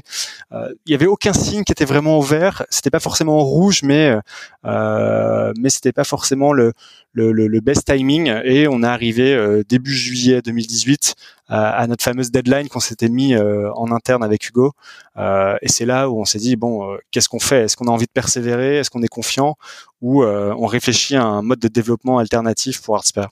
[0.51, 2.65] il y avait aucun signe qui était vraiment ouvert.
[2.69, 4.15] C'était pas forcément rouge, mais
[4.63, 6.73] mais c'était pas forcément le
[7.17, 11.15] le, le, best timing et on est arrivé euh, début juillet 2018
[11.49, 14.73] à, notre fameuse deadline qu'on s'était mis euh, en interne avec Hugo.
[15.17, 17.63] Euh, et c'est là où on s'est dit bon, qu'est-ce qu'on fait?
[17.63, 18.77] Est-ce qu'on a envie de persévérer?
[18.77, 19.55] Est-ce qu'on est confiant?
[20.01, 23.25] Ou on réfléchit à un mode de développement alternatif pour Artsper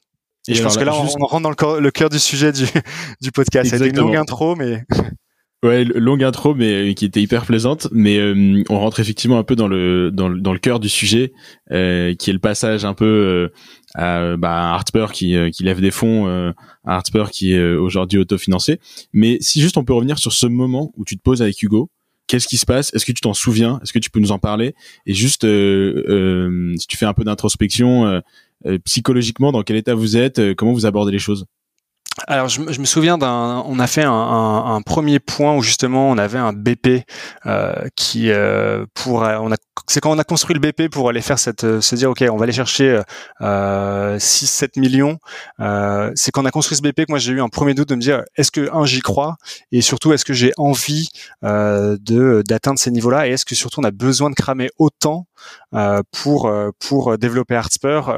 [0.47, 2.65] et, je pense que là, on, rentre dans le, cœur du sujet du,
[3.21, 3.71] du podcast.
[3.71, 4.83] C'était une longue intro, mais
[5.65, 7.87] Ouais, longue intro, mais euh, qui était hyper plaisante.
[7.91, 10.89] Mais euh, on rentre effectivement un peu dans le dans le, dans le cœur du
[10.89, 11.33] sujet,
[11.71, 13.49] euh, qui est le passage un peu euh,
[13.95, 14.79] à, bah,
[15.11, 18.79] qui qui lève des fonds, à Artspur qui est aujourd'hui autofinancé.
[19.11, 21.89] Mais si juste on peut revenir sur ce moment où tu te poses avec Hugo,
[22.27, 22.93] qu'est-ce qui se passe?
[22.93, 23.79] Est-ce que tu t'en souviens?
[23.81, 24.75] Est-ce que tu peux nous en parler?
[25.07, 28.21] Et juste si tu fais un peu d'introspection
[28.83, 30.53] psychologiquement, dans quel état vous êtes?
[30.53, 31.47] Comment vous abordez les choses?
[32.27, 35.61] Alors je, je, me souviens d'un, on a fait un, un, un, premier point où
[35.61, 37.03] justement on avait un BP
[37.45, 39.55] euh, qui euh, pour, on a,
[39.87, 42.23] c'est quand on a construit le BP pour aller faire cette, euh, se dire ok
[42.31, 43.01] on va aller chercher
[43.41, 45.17] euh, 6-7 millions.
[45.59, 47.89] Euh, c'est quand on a construit ce BP que moi j'ai eu un premier doute
[47.89, 49.35] de me dire est-ce que un j'y crois?
[49.73, 51.09] Et surtout est-ce que j'ai envie
[51.43, 53.27] euh, de d'atteindre ces niveaux-là?
[53.27, 55.34] Et est-ce que surtout on a besoin de cramer autant euh,
[56.11, 58.15] pour pour développer Artspur,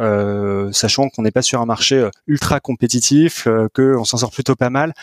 [0.71, 4.69] sachant qu'on n'est pas sur un marché ultra compétitif que on s'en sort plutôt pas
[4.69, 4.93] mal.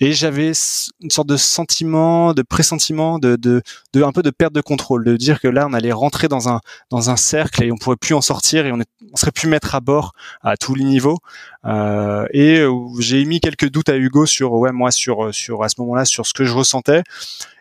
[0.00, 0.52] Et j'avais
[1.00, 3.62] une sorte de sentiment, de pressentiment, de, de,
[3.92, 6.48] de, un peu de perte de contrôle, de dire que là, on allait rentrer dans
[6.48, 6.60] un
[6.90, 9.48] dans un cercle et on pourrait plus en sortir et on, est, on serait plus
[9.48, 10.12] mettre à bord
[10.42, 11.18] à tous les niveaux.
[11.64, 12.64] Euh, et
[13.00, 16.26] j'ai mis quelques doutes à Hugo sur ouais moi sur sur à ce moment-là sur
[16.26, 17.02] ce que je ressentais.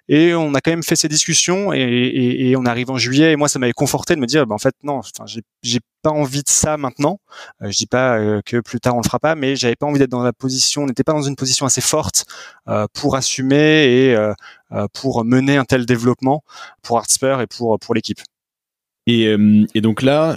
[0.08, 3.32] Et on a quand même fait ces discussions et, et, et on arrive en juillet
[3.32, 5.26] et moi ça m'avait conforté de me dire bah, en fait non, enfin
[5.64, 7.20] j'ai pas envie de ça maintenant.
[7.64, 9.88] Euh, je dis pas euh, que plus tard on le fera pas, mais j'avais pas
[9.88, 12.26] envie d'être dans la position, on n'était pas dans une position assez forte
[12.68, 14.34] euh, pour assumer et euh,
[14.72, 16.44] euh, pour mener un tel développement
[16.84, 18.20] pour Artsper et pour pour l'équipe.
[19.08, 19.36] Et,
[19.76, 20.36] et, donc là,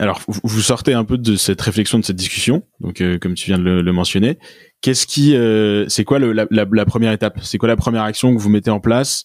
[0.00, 3.58] alors vous sortez un peu de cette réflexion, de cette discussion, donc comme tu viens
[3.58, 4.40] de le, le mentionner.
[4.86, 7.40] Qu'est-ce qui, euh, c'est quoi le, la, la, la, première étape?
[7.42, 9.24] C'est quoi la première action que vous mettez en place?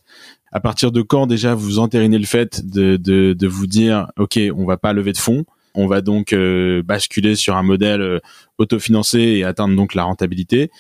[0.52, 4.40] À partir de quand déjà vous entérinez le fait de, de, de vous dire, ok,
[4.58, 5.46] on va pas lever de fonds,
[5.76, 6.36] on va donc
[6.84, 8.20] basculer sur un modèle
[8.58, 10.72] autofinancé et atteindre donc la rentabilité?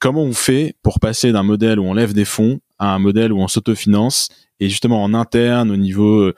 [0.00, 3.32] Comment on fait pour passer d'un modèle où on lève des fonds à un modèle
[3.32, 4.28] où on s'autofinance
[4.60, 6.34] et justement en interne au niveau euh,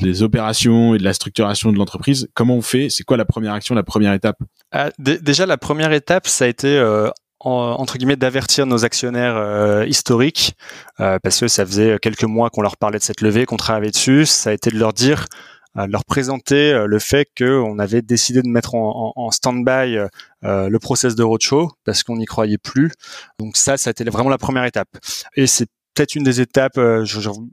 [0.00, 2.88] des opérations et de la structuration de l'entreprise, comment on fait?
[2.88, 4.38] C'est quoi la première action, la première étape?
[4.72, 7.10] Ah, Déjà, la première étape, ça a été euh,
[7.44, 10.54] entre guillemets d'avertir nos actionnaires euh, historiques
[10.96, 14.26] parce que ça faisait quelques mois qu'on leur parlait de cette levée, qu'on travaillait dessus.
[14.26, 15.26] Ça a été de leur dire
[15.74, 19.98] leur présenter le fait qu'on avait décidé de mettre en, stand-by
[20.42, 22.92] le process de roadshow parce qu'on n'y croyait plus.
[23.40, 24.88] Donc ça, ça a été vraiment la première étape.
[25.34, 26.78] Et c'est peut-être une des étapes.
[26.78, 27.04] Euh,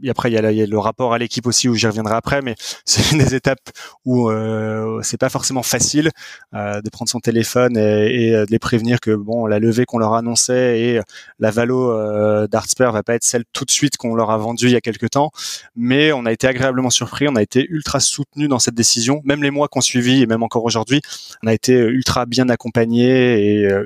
[0.09, 2.15] après, il y, a, il y, a, le rapport à l'équipe aussi où j'y reviendrai
[2.15, 3.69] après, mais c'est une des étapes
[4.05, 6.09] où euh, c'est pas forcément facile
[6.53, 9.97] euh, de prendre son téléphone et, et, de les prévenir que bon, la levée qu'on
[9.97, 11.01] leur annonçait et
[11.39, 14.65] la valo euh, d'Artsper va pas être celle tout de suite qu'on leur a vendue
[14.65, 15.31] il y a quelques temps,
[15.75, 19.21] mais on a été agréablement surpris, on a été ultra soutenu dans cette décision.
[19.25, 21.01] Même les mois qu'on suivi et même encore aujourd'hui,
[21.43, 23.85] on a été ultra bien accompagnés et euh,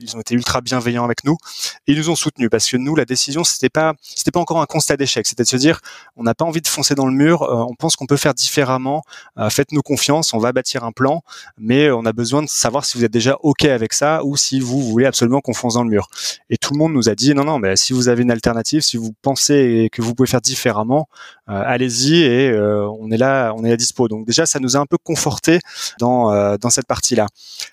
[0.00, 1.36] ils ont été ultra bienveillants avec nous
[1.86, 4.66] ils nous ont soutenus parce que nous, la décision, c'était pas c'était pas encore un
[4.66, 5.26] constat d'échec.
[5.26, 5.80] C'était de se dire,
[6.16, 7.42] on n'a pas envie de foncer dans le mur.
[7.42, 9.02] on pense qu'on peut faire différemment.
[9.48, 10.34] Faites-nous confiance.
[10.34, 11.22] On va bâtir un plan,
[11.58, 14.60] mais on a besoin de savoir si vous êtes déjà ok avec ça ou si
[14.60, 16.08] vous, voulez absolument qu'on fonce dans le mur.
[16.50, 18.82] Et tout le monde nous a dit, non, non, mais si vous avez une alternative,
[18.82, 21.08] si vous pensez que vous pouvez faire différemment,
[21.46, 24.08] allez-y et on est là, on est à dispo.
[24.08, 25.60] Donc déjà, ça nous a un peu conforté
[25.98, 27.26] dans dans cette partie-là.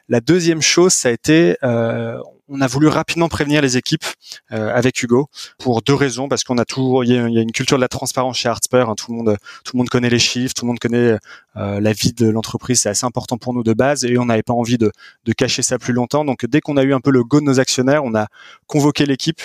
[0.09, 2.17] La deuxième chose, ça a été, euh,
[2.49, 4.05] on a voulu rapidement prévenir les équipes
[4.51, 6.27] euh, avec Hugo pour deux raisons.
[6.27, 8.95] Parce qu'on a toujours il y, a, une culture de la transparence chez Artsper hein,
[8.95, 11.17] tout le monde tout le monde connaît les chiffres tout le monde connaît euh,
[11.57, 14.53] la vie de l'entreprise c'est assez important pour nous de base et on n'avait pas
[14.53, 14.91] envie de,
[15.25, 17.45] de, cacher ça plus longtemps donc dès qu'on a eu un peu le go de
[17.45, 18.27] nos actionnaires on a
[18.67, 19.41] convoqué l'équipe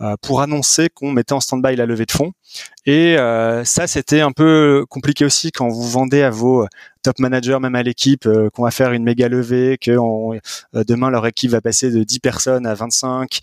[0.00, 2.32] euh, pour annoncer qu'on mettait en stand-by la levée de fonds
[2.86, 6.66] et euh, ça c'était un peu compliqué aussi quand vous vendez à vos
[7.02, 9.92] top managers même à l'équipe qu'on va faire une méga levée que
[10.72, 13.40] demain leur équipe va passer de 10 personnes à 25,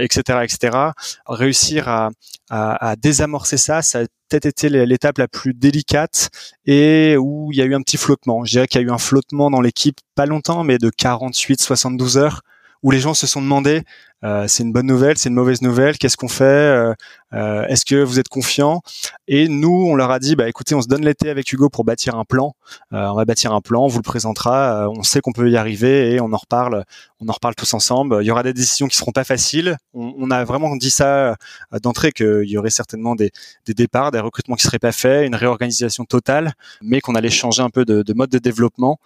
[0.00, 0.78] etc., etc.
[1.26, 2.10] Réussir à,
[2.54, 6.30] à, désamorcer ça, ça a peut-être été l'étape la plus délicate
[6.66, 8.44] et où il y a eu un petit flottement.
[8.44, 12.16] Je dirais qu'il y a eu un flottement dans l'équipe, pas longtemps, mais de 48-72
[12.16, 12.42] heures,
[12.84, 13.82] où les gens se sont demandé
[14.24, 16.94] euh, c'est une bonne nouvelle, c'est une mauvaise nouvelle, qu'est-ce qu'on fait euh,
[17.34, 18.80] euh, Est-ce que vous êtes confiant
[19.28, 21.84] Et nous, on leur a dit, bah écoutez, on se donne l'été avec Hugo pour
[21.84, 22.54] bâtir un plan.
[22.90, 24.88] on va bâtir un plan, on vous le présentera.
[24.88, 26.84] on sait qu'on peut y arriver et on en reparle.
[27.20, 28.18] On en reparle tous ensemble.
[28.22, 29.76] Il y aura des décisions qui seront pas faciles.
[29.92, 31.36] On, a vraiment dit ça
[31.82, 33.30] d'entrée qu'il y aurait certainement des,
[33.66, 37.62] des, départs, des recrutements qui seraient pas faits, une réorganisation totale, mais qu'on allait changer
[37.62, 38.98] un peu de mode de développement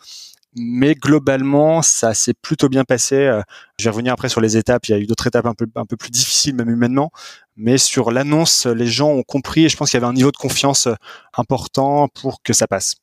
[0.56, 3.16] mais globalement, ça s'est plutôt bien passé.
[3.16, 3.42] Euh,
[3.78, 4.86] je vais revenir après sur les étapes.
[4.86, 7.10] Il y a eu d'autres étapes un peu, plus difficiles, même humainement.
[7.56, 10.32] Mais sur l'annonce, les gens ont compris et je pense qu'il y avait un niveau
[10.32, 10.94] de confiance euh,
[11.36, 12.96] important pour que ça passe.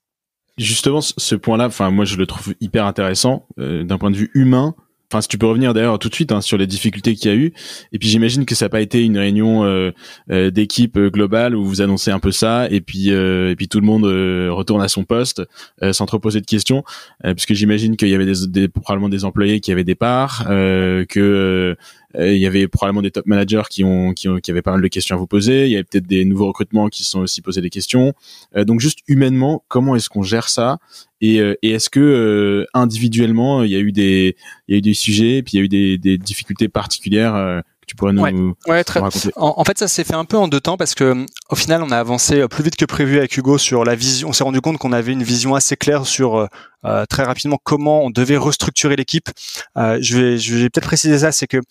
[0.58, 4.32] Justement, ce point-là, enfin, moi, je le trouve hyper intéressant euh, d'un point de vue
[4.34, 4.74] humain.
[5.12, 7.34] Enfin, si tu peux revenir d'ailleurs tout de suite hein, sur les difficultés qu'il y
[7.34, 7.54] a eu.
[7.92, 9.92] Et puis j'imagine que ça n'a pas été une réunion euh,
[10.32, 13.68] euh d'équipe euh, globale où vous annoncez un peu ça et puis euh, et puis
[13.68, 15.44] tout le monde retourne à son poste
[15.92, 16.84] sans trop poser de questions,
[17.24, 21.06] puisque j'imagine qu'il y avait des, des, probablement des employés qui avaient des parts, que
[21.20, 21.76] euh,
[22.20, 24.82] il y avait probablement des top managers qui ont, qui ont qui avaient pas mal
[24.82, 25.66] de questions à vous poser.
[25.66, 28.14] Il y avait peut-être des nouveaux recrutements qui sont aussi posés des questions.
[28.56, 30.78] Euh, donc juste humainement, comment est-ce qu'on gère ça?
[31.22, 34.36] Et, euh, et est-ce que individuellement il y a eu des
[34.68, 37.64] il y a eu des sujets puis il y a eu des, des difficultés particulières
[37.88, 39.00] tu pourrais nous, ouais, très...
[39.00, 39.30] raconter?
[39.36, 41.92] en, fait, ça s'est fait un peu en deux temps parce que au final, on
[41.92, 44.30] a avancé plus vite que prévu avec Hugo sur la vision.
[44.30, 46.50] On s'est rendu compte qu'on avait une vision assez claire sur
[46.86, 49.30] euh, euh très rapidement comment on devait restructurer l'équipe.
[49.78, 51.62] Euh, je vais, je vais peut-être préciser ça, c'est que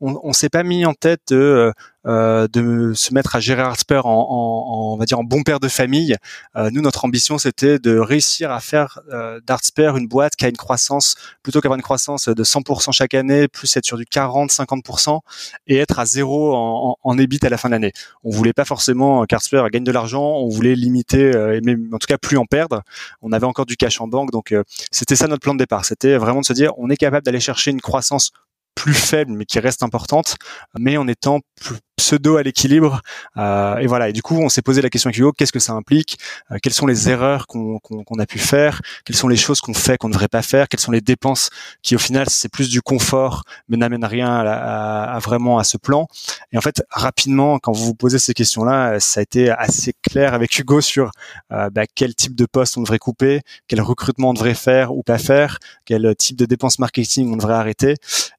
[0.00, 1.72] on, on s'est pas mis en tête de, euh,
[2.06, 5.60] euh de se mettre à gérer Artsper en, en, on va dire en bon père
[5.60, 6.16] de famille.
[6.56, 9.40] Euh, nous, notre ambition, c'était de réussir à faire euh,
[9.78, 13.76] une boîte qui a une croissance plutôt qu'avoir une croissance de 100% chaque année, plus
[13.76, 15.20] être sur du 40-50%
[15.66, 17.92] et être à zéro en, en, EBIT à la fin de l'année.
[18.24, 22.06] On voulait pas forcément qu'Artsper gagne de l'argent, on voulait limiter, euh, mais en tout
[22.06, 22.82] cas plus en perdre.
[23.22, 24.54] On avait encore du cash en banque, donc
[24.90, 25.84] c'était ça notre plan de départ.
[25.84, 28.30] C'était vraiment de se dire, on est capable d'aller chercher une croissance
[28.74, 30.36] plus faible mais qui reste importante,
[30.78, 33.02] mais en étant plus pseudo à l'équilibre.
[33.36, 34.08] Euh, et voilà.
[34.08, 36.18] Et du coup, on s'est posé la question avec Hugo qu'est-ce que ça implique?
[36.50, 38.80] Euh, Quelles sont les erreurs qu'on a pu faire?
[39.04, 40.68] Quelles sont les choses qu'on fait qu'on ne devrait pas faire?
[40.68, 41.50] Quelles sont les dépenses
[41.82, 46.08] qui, au final, c'est plus du confort, mais n'amènent rien à, vraiment à ce plan?
[46.52, 50.34] Et en fait, rapidement, quand vous vous posez ces questions-là, ça a été assez clair
[50.34, 51.10] avec Hugo sur
[51.52, 55.02] euh, bah, quel type de poste on devrait couper, quel recrutement on devrait faire ou
[55.02, 57.94] pas faire, quel type de dépenses marketing on devrait arrêter.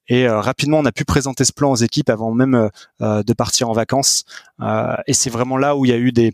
[0.08, 2.70] Et euh, rapidement, on a pu présenter ce plan aux équipes avant même
[3.00, 4.24] de partir en vacances.
[4.62, 6.34] Euh, et c'est vraiment là où il y a eu des,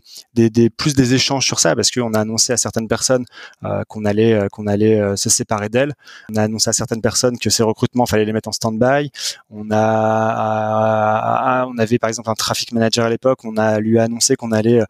[0.70, 3.24] plus des échanges sur ça parce qu'on a annoncé à certaines personnes
[3.64, 5.94] euh, qu'on allait euh, qu'on allait se séparer d'elles.
[6.30, 9.10] On a annoncé à certaines personnes que ces recrutements fallait les mettre en stand-by.
[9.50, 13.40] On a on avait par exemple un traffic manager à l'époque.
[13.44, 14.82] On a lui annoncé qu'on allait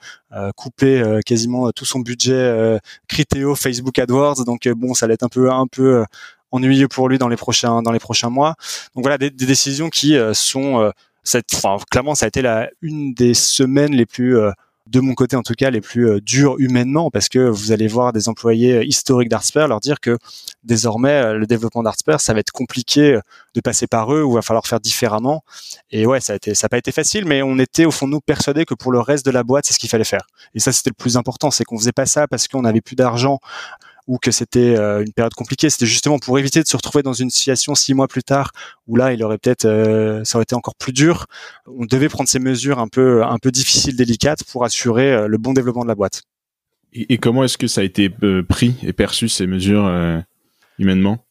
[0.56, 4.44] couper quasiment tout son budget Criteo, Facebook AdWords.
[4.44, 6.04] Donc bon, ça allait être un peu un peu
[6.50, 8.54] ennuyeux pour lui dans les prochains dans les prochains mois.
[8.94, 10.92] Donc voilà des décisions qui sont
[11.90, 14.50] clairement, ça a été la une des semaines les plus euh,
[14.86, 17.88] de mon côté en tout cas les plus euh, dures humainement parce que vous allez
[17.88, 20.16] voir des employés euh, historiques d'Artsper leur dire que
[20.64, 23.18] désormais le développement d'Artsper ça va être compliqué
[23.54, 25.44] de passer par eux ou va falloir faire différemment.
[25.90, 28.06] Et ouais ça a été ça n'a pas été facile mais on était au fond
[28.06, 30.26] nous persuadés que pour le reste de la boîte c'est ce qu'il fallait faire.
[30.54, 32.96] Et ça c'était le plus important c'est qu'on faisait pas ça parce qu'on n'avait plus
[32.96, 33.40] d'argent
[34.08, 35.70] ou que c'était euh, une période compliquée.
[35.70, 38.50] C'était justement pour éviter de se retrouver dans une situation six mois plus tard
[38.88, 41.26] où là, il aurait peut-être, euh, ça aurait été encore plus dur.
[41.66, 45.36] On devait prendre ces mesures un peu, un peu difficiles, délicates pour assurer euh, le
[45.36, 46.22] bon développement de la boîte.
[46.94, 48.08] Et, comment est-ce que ça a été
[48.48, 49.92] pris et perçu ces mesures
[50.78, 51.22] humainement?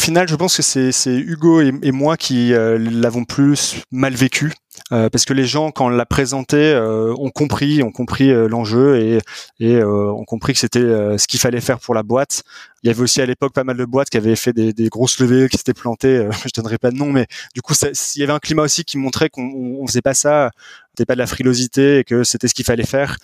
[0.00, 4.50] Au final, je pense que c'est Hugo et, moi qui euh, l'avons plus mal vécu.
[4.92, 8.96] Euh, parce que les gens, quand on l'a présenté, euh, ont compris, ont compris l'enjeu
[8.98, 9.18] et,
[9.58, 12.44] et ont compris que c'était ce qu'il fallait faire pour la boîte.
[12.82, 14.88] Il y avait aussi à l'époque pas mal de boîtes qui avaient fait des, des
[14.88, 16.26] grosses levées, qui s'étaient plantées.
[16.46, 18.96] je donnerai pas de nom, mais du coup, il y avait un climat aussi qui
[18.96, 19.42] montrait qu'on
[19.82, 20.50] on, faisait pas ça,
[20.92, 23.18] c'était pas de la frilosité et que c'était ce qu'il fallait faire.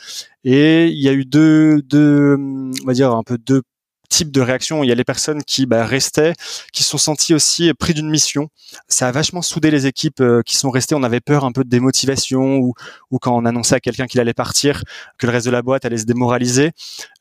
[0.44, 3.62] Et il y a eu deux, deux, on va dire un peu deux
[4.08, 4.82] type de réaction.
[4.82, 6.34] Il y a les personnes qui bah, restaient,
[6.72, 8.48] qui sont senties aussi pris d'une mission.
[8.88, 10.94] Ça a vachement soudé les équipes euh, qui sont restées.
[10.94, 12.74] On avait peur un peu de démotivation ou,
[13.10, 14.82] ou quand on annonçait à quelqu'un qu'il allait partir,
[15.18, 16.72] que le reste de la boîte allait se démoraliser.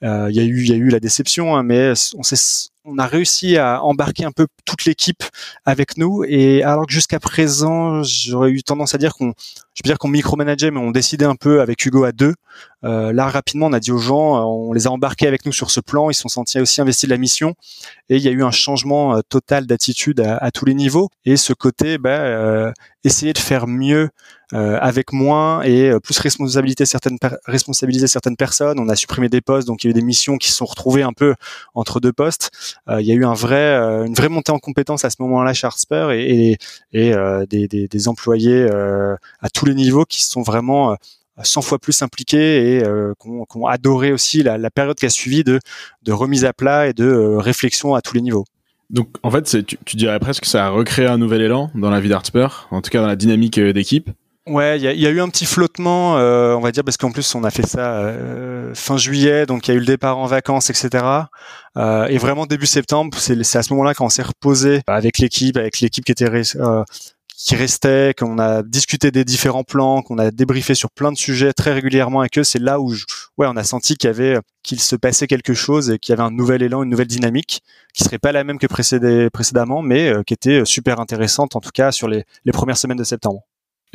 [0.04, 2.70] Euh, il y a eu, il y a eu la déception, hein, mais on s'est
[2.86, 5.24] on a réussi à embarquer un peu toute l'équipe
[5.66, 6.24] avec nous.
[6.24, 9.34] Et alors que jusqu'à présent j'aurais eu tendance à dire qu'on
[9.74, 12.36] je veux dire qu'on micromanageait mais on décidait un peu avec Hugo à deux.
[12.84, 15.72] Euh, là rapidement on a dit aux gens on les a embarqués avec nous sur
[15.72, 16.10] ce plan.
[16.10, 17.56] Ils se sont sentis aussi investis de la mission
[18.10, 21.38] et il y a eu un changement euh, total d'attitude à, tous les niveaux et
[21.38, 22.72] ce côté bah, euh,
[23.04, 24.10] essayer de faire mieux
[24.54, 28.80] euh, avec moins et euh, plus responsabiliser certaines responsabiliser certaines personnes.
[28.80, 30.66] On a supprimé des postes, donc il y a eu des missions qui se sont
[30.66, 31.34] retrouvées un peu
[31.74, 32.52] entre deux postes.
[32.88, 35.54] Euh, il y a eu un vrai, une vraie montée en compétences à ce moment-là
[35.54, 37.16] chez Hartsper et, et, et
[37.50, 40.96] des, des, des, employés à tous les niveaux qui sont vraiment
[41.44, 45.10] 100 fois plus impliqués et euh, qu'on ont adoré aussi la, la, période qui a
[45.10, 45.60] suivi de,
[46.04, 48.46] de remise à plat et de réflexion à tous les niveaux.
[48.90, 51.90] Donc en fait, tu, tu, dirais presque que ça a recréé un nouvel élan dans
[51.90, 54.10] la vie d'Artsper, en tout cas dans la dynamique d'équipe.
[54.48, 56.98] Ouais, il y a, y a, eu un petit flottement, euh, on va dire, parce
[56.98, 59.88] qu'en plus on a fait ça euh, fin juillet, donc il y a eu le
[59.88, 61.04] départ en vacances, etc.
[61.78, 65.58] Euh, et vraiment début septembre, c'est à ce moment-là quand on s'est reposé avec l'équipe,
[65.58, 66.84] avec l'équipe qui était euh,
[67.38, 71.54] qui restait, qu'on a discuté des différents plans, qu'on a débriefé sur plein de sujets
[71.54, 72.44] très régulièrement avec eux.
[72.44, 72.94] C'est là où,
[73.38, 76.14] ouais, on a senti qu'il y avait, qu'il se passait quelque chose et qu'il y
[76.14, 77.62] avait un nouvel élan, une nouvelle dynamique
[77.94, 81.72] qui serait pas la même que précédemment, mais euh, qui était super intéressante en tout
[81.74, 83.44] cas sur les premières semaines de septembre.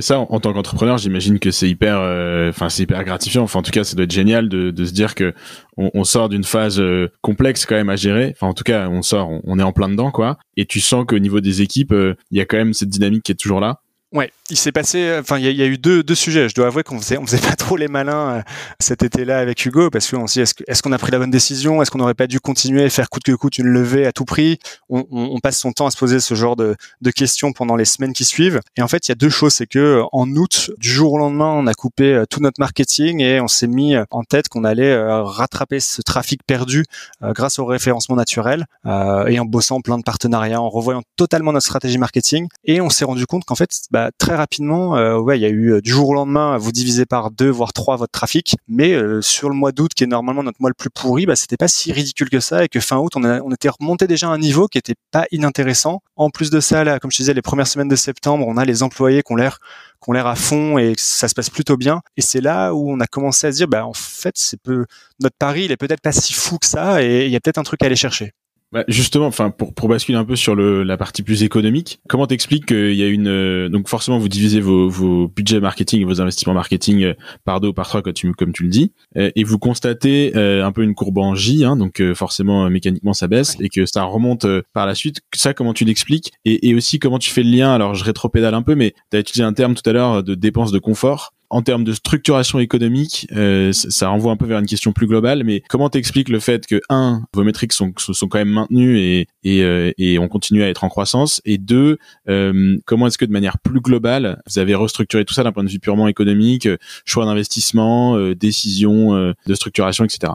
[0.00, 3.42] Ça, en, tant qu'entrepreneur, j'imagine que c'est hyper, euh, enfin c'est hyper gratifiant.
[3.42, 5.34] Enfin, en tout cas, ça doit être génial de, se dire que
[5.76, 8.30] on, on sort d'une phase euh, complexe quand même à gérer.
[8.34, 10.38] Enfin, en tout cas, on sort, on, est en plein dedans, quoi.
[10.56, 13.22] Et tu sens qu'au niveau des équipes, euh, il y a quand même cette dynamique
[13.24, 13.80] qui est toujours là.
[14.12, 16.48] Ouais, il s'est passé, enfin, il y, a eu deux, deux sujets.
[16.48, 18.42] Je dois avouer qu'on faisait, on faisait pas trop les malins euh,
[18.78, 21.82] cet été-là avec Hugo parce qu'on se dit est-ce qu'on a pris la bonne décision?
[21.82, 24.24] Est-ce qu'on n'aurait pas dû continuer à faire coûte que coûte une levée à tout
[24.24, 24.58] prix?
[24.88, 27.84] On, on, passe son temps à se poser ce genre de, de, questions pendant les
[27.84, 28.60] semaines qui suivent.
[28.76, 31.18] Et en fait, il y a deux choses, c'est que en août, du jour au
[31.18, 34.48] lendemain, on a coupé euh, tout notre marketing et on s'est mis euh, en tête
[34.48, 36.84] qu'on allait rattraper ce trafic perdu
[37.22, 41.98] grâce au référencement naturel et en bossant plein de partenariats, en revoyant totalement notre stratégie
[41.98, 42.48] marketing.
[42.64, 45.48] Et on s'est rendu compte qu'en fait, bah, très rapidement, euh, ouais, il y a
[45.48, 48.92] eu euh, du jour au lendemain, vous divisez par deux voire trois votre trafic, mais
[48.92, 51.56] euh, sur le mois d'août, qui est normalement notre mois le plus pourri, bah, c'était
[51.56, 54.38] pas si ridicule que ça, et que fin août, on, était remonté déjà à un
[54.38, 56.02] niveau qui était pas inintéressant.
[56.16, 58.64] En plus de ça, là, comme je disais, les premières semaines de septembre, on a
[58.64, 59.58] les employés qui ont l'air
[60.00, 62.00] qu'on l'air à fond et que ça se passe plutôt bien.
[62.16, 64.86] Et c'est là où on a commencé à se dire, bah en fait, c'est peu
[65.20, 67.58] notre pari, il est peut-être pas si fou que ça, et il y a peut-être
[67.58, 68.32] un truc à aller chercher.
[68.72, 72.28] Bah justement, enfin pour, pour basculer un peu sur le, la partie plus économique, comment
[72.28, 76.04] t'expliques qu'il y a une euh, donc forcément vous divisez vos, vos budgets marketing et
[76.04, 78.92] vos investissements marketing euh, par deux ou par trois comme tu, comme tu le dis,
[79.16, 83.26] euh, et vous constatez un peu une courbe en J, hein, donc forcément mécaniquement ça
[83.26, 85.20] baisse et que ça remonte par la suite.
[85.34, 87.74] Ça comment tu l'expliques et, et aussi comment tu fais le lien?
[87.74, 90.36] Alors je rétropédale un peu, mais tu as utilisé un terme tout à l'heure de
[90.36, 94.66] dépenses de confort en termes de structuration économique, euh, ça renvoie un peu vers une
[94.66, 98.38] question plus globale, mais comment t'expliques le fait que un, vos métriques sont, sont quand
[98.38, 102.76] même maintenues et, et, euh, et on continue à être en croissance, et deux, euh,
[102.86, 105.68] comment est-ce que de manière plus globale, vous avez restructuré tout ça d'un point de
[105.68, 106.68] vue purement économique,
[107.04, 110.32] choix d'investissement, décision de structuration, etc.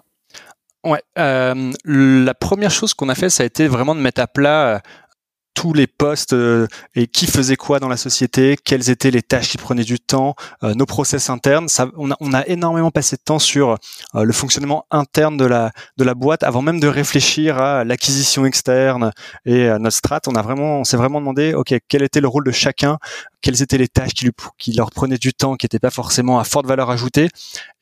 [0.83, 4.81] Ouais, la première chose qu'on a fait, ça a été vraiment de mettre à plat
[5.55, 9.49] tous les postes euh, et qui faisait quoi dans la société, quelles étaient les tâches
[9.49, 11.67] qui prenaient du temps, euh, nos process internes.
[11.69, 13.77] Ça, on, a, on a énormément passé de temps sur
[14.15, 18.45] euh, le fonctionnement interne de la de la boîte avant même de réfléchir à l'acquisition
[18.45, 19.11] externe
[19.45, 20.19] et à notre strat.
[20.27, 22.97] On a vraiment, on s'est vraiment demandé, ok, quel était le rôle de chacun,
[23.41, 26.37] quelles étaient les tâches qui, lui, qui leur prenaient du temps, qui n'étaient pas forcément
[26.39, 27.29] à forte valeur ajoutée,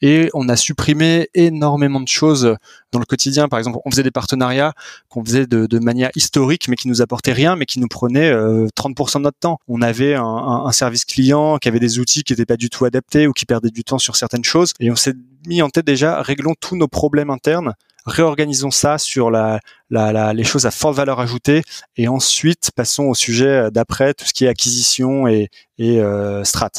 [0.01, 2.55] et on a supprimé énormément de choses
[2.91, 3.47] dans le quotidien.
[3.47, 4.73] Par exemple, on faisait des partenariats
[5.09, 8.36] qu'on faisait de, de, manière historique, mais qui nous apportaient rien, qui nous prenaient 30%
[8.36, 9.60] euh, de notre temps.
[9.67, 12.86] On avait un, un, service client qui avait des outils qui n'étaient pas du tout
[12.86, 15.13] adaptés ou qui perdaient du temps sur certaines choses, et on s'est
[15.47, 17.73] mis en tête déjà, réglons tous nos problèmes internes
[18.06, 21.62] réorganisons ça sur la, la, la, les choses à forte valeur ajoutée
[21.95, 26.72] et ensuite passons au sujet d'après tout ce qui est acquisition et, et euh, strat.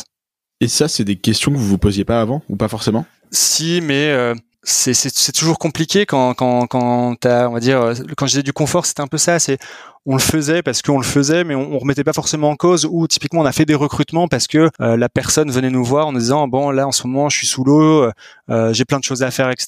[0.60, 3.06] Et ça, c'est des questions que vous vous posiez pas avant ou pas forcément?
[3.30, 8.42] Si, mais euh, c'est toujours compliqué quand quand quand as, on va dire quand j'ai
[8.42, 9.38] du confort, c'était un peu ça.
[9.38, 9.58] C'est
[10.06, 12.86] on le faisait parce qu'on le faisait, mais on, on remettait pas forcément en cause.
[12.90, 16.06] Ou typiquement, on a fait des recrutements parce que euh, la personne venait nous voir
[16.08, 18.10] en nous disant bon là en ce moment je suis sous l'eau,
[18.50, 19.66] euh, j'ai plein de choses à faire, etc.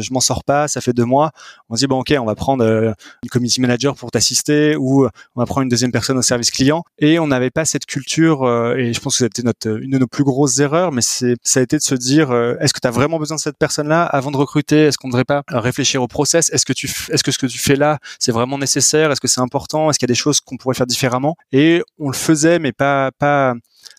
[0.00, 1.30] je m'en sors pas, ça fait deux mois.
[1.68, 5.40] On se dit bon ok, on va prendre une community manager pour t'assister ou on
[5.40, 6.82] va prendre une deuxième personne au service client.
[6.98, 10.06] Et on n'avait pas cette culture et je pense que c'était notre une de nos
[10.06, 12.90] plus grosses erreurs, mais c'est ça a été de se dire est-ce que tu as
[12.90, 14.86] vraiment besoin de cette personne-là avant de recruter?
[14.86, 16.50] Est-ce qu'on ne devrait pas réfléchir au process?
[16.50, 19.10] Est-ce que tu est-ce que ce que tu fais là c'est vraiment nécessaire?
[19.10, 21.36] Est-ce que c'est important Est-ce qu'il y a des choses qu'on pourrait faire différemment?
[21.52, 23.54] Et on le faisait, mais pas pas.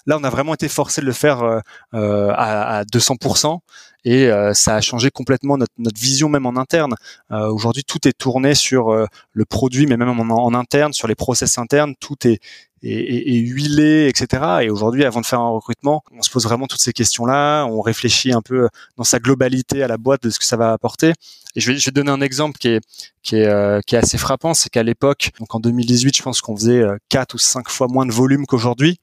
[0.05, 1.59] Là, on a vraiment été forcé de le faire euh,
[1.93, 3.59] euh à, à 200%
[4.03, 6.95] et euh, ça a changé complètement notre, notre vision même en interne.
[7.30, 8.89] Aujourd'hui, tout est tourné sur
[9.34, 12.39] le produit, mais même en, en, interne, sur les process internes, tout est,
[12.84, 14.43] et, et, huilé, etc.
[14.61, 17.82] Et aujourd'hui, avant de faire un recrutement, on se pose vraiment toutes ces questions-là, on
[17.82, 21.13] réfléchit un peu dans sa globalité à la boîte de ce que ça va apporter.
[21.55, 22.82] Et je vais, je vais donner un exemple qui est,
[23.23, 26.41] qui est, euh, qui est assez frappant, c'est qu'à l'époque, donc en 2018, je pense
[26.41, 28.99] qu'on faisait euh, quatre ou cinq fois moins de volume qu'aujourd'hui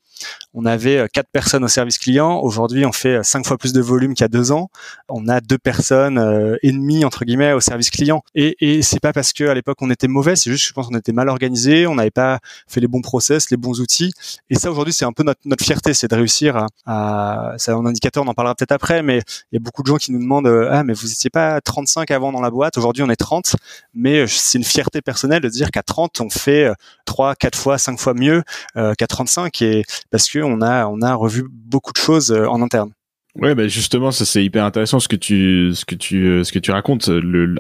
[0.54, 2.38] on avait euh, quatre personnes au service client.
[2.40, 4.70] Aujourd'hui, on fait euh, cinq fois plus de volume qu'il y a deux ans.
[5.08, 8.22] On a deux personnes euh, et demie entre guillemets au service client.
[8.34, 10.96] Et, c'est pas parce que à l'époque on était mauvais, c'est juste je pense qu'on
[10.96, 14.12] était mal organisé, on n'avait pas fait les bons process, les bons outils.
[14.50, 17.84] Et ça aujourd'hui, c'est un peu notre, fierté, c'est de réussir à, à c'est un
[17.86, 19.18] indicateur, on en parlera peut-être après, mais
[19.52, 22.10] il y a beaucoup de gens qui nous demandent ah mais vous étiez pas 35
[22.10, 23.56] avant dans la boîte, aujourd'hui on est 30,
[23.94, 26.70] mais c'est une fierté personnelle de dire qu'à 30 on fait
[27.04, 28.42] 3, 4 fois, 5 fois mieux
[28.74, 29.84] qu'à 35 et
[30.14, 32.92] parce que on a on a revu beaucoup de choses euh, en interne.
[33.34, 36.52] Ouais, bah justement, ça c'est hyper intéressant ce que tu ce que tu euh, ce
[36.52, 37.10] que tu racontes,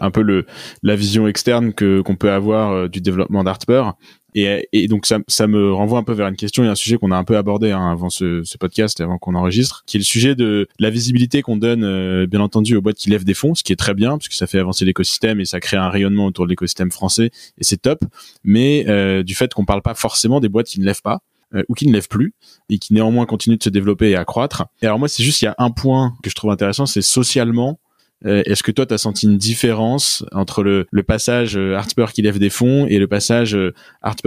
[0.00, 0.46] un peu le
[0.84, 3.94] la vision externe que qu'on peut avoir euh, du développement d'Artpeur.
[4.36, 6.96] Et, et donc ça, ça me renvoie un peu vers une question et un sujet
[6.96, 10.00] qu'on a un peu abordé hein, avant ce, ce podcast, avant qu'on enregistre, qui est
[10.00, 13.54] le sujet de la visibilité qu'on donne, bien entendu, aux boîtes qui lèvent des fonds,
[13.54, 15.88] ce qui est très bien, parce que ça fait avancer l'écosystème et ça crée un
[15.88, 18.00] rayonnement autour de l'écosystème français, et c'est top.
[18.42, 21.20] Mais du fait qu'on parle pas forcément des boîtes qui ne lèvent pas,
[21.68, 22.34] ou qui ne lève plus
[22.68, 24.66] et qui néanmoins continue de se développer et à croître.
[24.82, 27.02] Et alors moi, c'est juste il y a un point que je trouve intéressant, c'est
[27.02, 27.78] socialement.
[28.26, 31.80] Euh, est-ce que toi, tu as senti une différence entre le, le passage euh,
[32.12, 33.74] qui lève des fonds et le passage euh,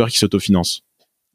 [0.10, 0.84] qui s'autofinance?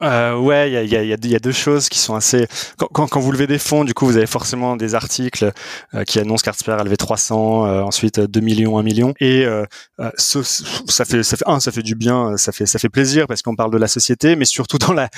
[0.03, 2.46] Euh, ouais, il y a, y, a, y a, deux choses qui sont assez.
[2.76, 5.53] Quand, quand, quand, vous levez des fonds, du coup, vous avez forcément des articles
[5.94, 9.64] euh, qui annoncent qu'Artsper a levé 300, euh, ensuite 2 millions, 1 million, et euh,
[10.16, 13.26] ça, ça fait, ça fait un, ça fait du bien, ça fait, ça fait plaisir
[13.26, 15.09] parce qu'on parle de la société, mais surtout dans la,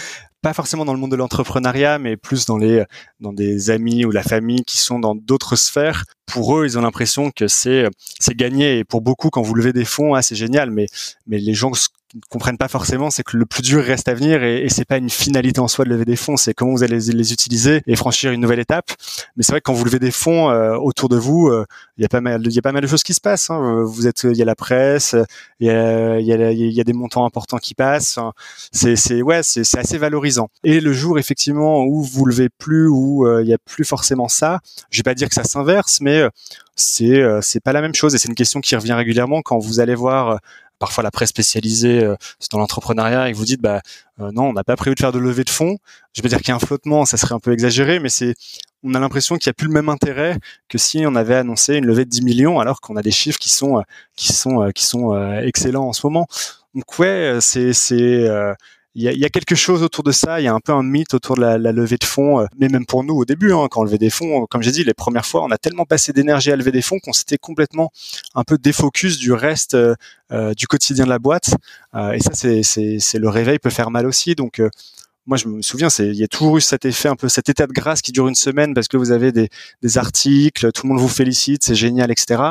[0.42, 2.84] pas forcément dans le monde de l'entrepreneuriat, mais plus dans les,
[3.20, 6.04] dans des amis ou la famille qui sont dans d'autres sphères.
[6.26, 7.88] Pour eux, ils ont l'impression que c'est,
[8.20, 8.78] c'est gagné.
[8.78, 10.86] Et pour beaucoup, quand vous levez des fonds, ah, c'est génial, mais,
[11.26, 11.72] mais les gens
[12.14, 14.84] ne comprennent pas forcément, c'est que le plus dur reste à venir et, et c'est
[14.84, 17.82] pas une finalité en soi de lever des fonds, c'est comment vous allez les, utiliser
[17.86, 18.90] et franchir une nouvelle étape.
[19.36, 21.64] Mais c'est vrai que quand vous levez des fonds euh, autour de vous, euh,
[21.96, 23.50] il y a pas mal, y a pas mal de choses qui se passent.
[23.50, 23.82] Hein.
[23.84, 25.16] Vous êtes, il y a la presse,
[25.58, 28.18] il y a, y a, y a des montants importants qui passent.
[28.70, 30.48] C'est, c'est ouais, c'est, assez valorisant.
[30.62, 34.28] Et le jour effectivement où vous levez plus, où euh, il y a plus forcément
[34.28, 34.60] ça,
[34.90, 36.22] je vais pas dire que ça s'inverse, mais
[36.76, 39.80] c'est c'est pas la même chose et c'est une question qui revient régulièrement quand vous
[39.80, 40.40] allez voir
[40.78, 42.16] parfois la presse spécialisée euh,
[42.50, 43.80] dans l'entrepreneuriat et que vous dites bah
[44.20, 45.78] euh, non, on n'a pas prévu de faire de levée de fonds.
[46.14, 48.34] Je veux dire qu'il y a un flottement, ça serait un peu exagéré, mais c'est
[48.82, 51.76] on a l'impression qu'il n'y a plus le même intérêt que si on avait annoncé
[51.76, 53.82] une levée de 10 millions alors qu'on a des chiffres qui sont euh,
[54.16, 56.26] qui sont qui sont excellents en ce moment.
[56.74, 58.28] Donc ouais, c'est c'est
[58.94, 60.40] il y a, y a, quelque chose autour de ça.
[60.40, 62.46] Il y a un peu un mythe autour de la, la levée de fonds, euh,
[62.58, 64.84] mais même pour nous au début, hein, quand on levait des fonds, comme j'ai dit,
[64.84, 67.90] les premières fois, on a tellement passé d'énergie à lever des fonds qu'on s'était complètement
[68.34, 69.94] un peu défocus du reste euh,
[70.32, 71.54] euh du quotidien de la boîte.
[71.94, 74.34] Euh, et ça, c'est le réveil peut faire mal aussi.
[74.34, 74.60] Donc
[75.26, 77.48] moi je me souviens, c'est il y a toujours eu cet effet un peu cet
[77.48, 79.48] état de grâce qui dure une semaine parce que vous avez des,
[79.82, 82.42] des articles, tout le monde vous félicite, c'est génial, etc.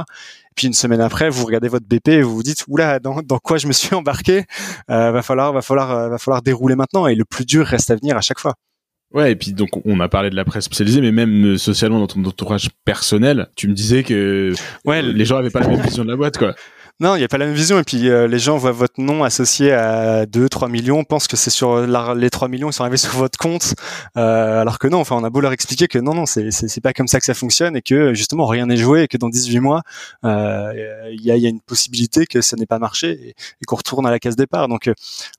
[0.56, 3.39] Puis une semaine après, vous regardez votre BP et vous vous dites oula, dans, dans
[3.39, 4.45] quoi je me suis embarqué?
[4.89, 7.08] Euh, Va falloir, va falloir, euh, va falloir dérouler maintenant.
[7.08, 8.54] Et le plus dur reste à venir à chaque fois.
[9.14, 11.99] Ouais, et puis donc on a parlé de la presse spécialisée, mais même euh, socialement
[11.99, 14.54] dans ton entourage personnel, tu me disais que
[14.86, 16.56] ouais, les gens avaient pas la même vision de la boîte, quoi.
[17.00, 17.80] Non, il n'y a pas la même vision.
[17.80, 21.36] Et puis euh, les gens voient votre nom associé à 2, 3 millions, pensent que
[21.36, 21.82] c'est sur
[22.16, 23.74] les 3 millions, ils sont arrivés sur votre compte.
[24.16, 26.82] Euh, alors que non, enfin, on a beau leur expliquer que non, non, c'est, c'est,
[26.82, 29.30] pas comme ça que ça fonctionne et que justement rien n'est joué et que dans
[29.30, 29.82] 18 mois,
[30.24, 30.72] euh,
[31.12, 34.20] il y, a, une possibilité que ça n'ait pas marché et, qu'on retourne à la
[34.20, 34.68] case départ.
[34.68, 34.89] Donc,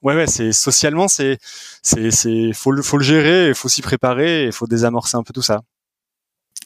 [0.03, 1.39] ouais, ouais, c'est socialement, c'est,
[1.83, 5.33] c'est, c'est, faut faut le gérer, il faut s'y préparer, il faut désamorcer un peu
[5.33, 5.63] tout ça.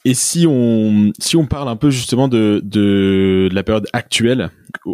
[0.04, 4.50] Et si on si on parle un peu justement de de, la période actuelle,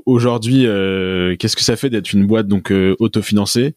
[0.06, 3.74] aujourd'hui, euh, qu'est-ce que ça fait d'être une boîte donc euh, autofinancée?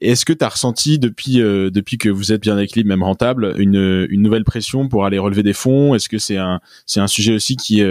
[0.00, 3.54] Est-ce que tu as ressenti depuis euh, depuis que vous êtes bien équilibré, même rentable,
[3.58, 5.94] une une nouvelle pression pour aller relever des fonds?
[5.94, 7.82] Est-ce que c'est un c'est un sujet aussi qui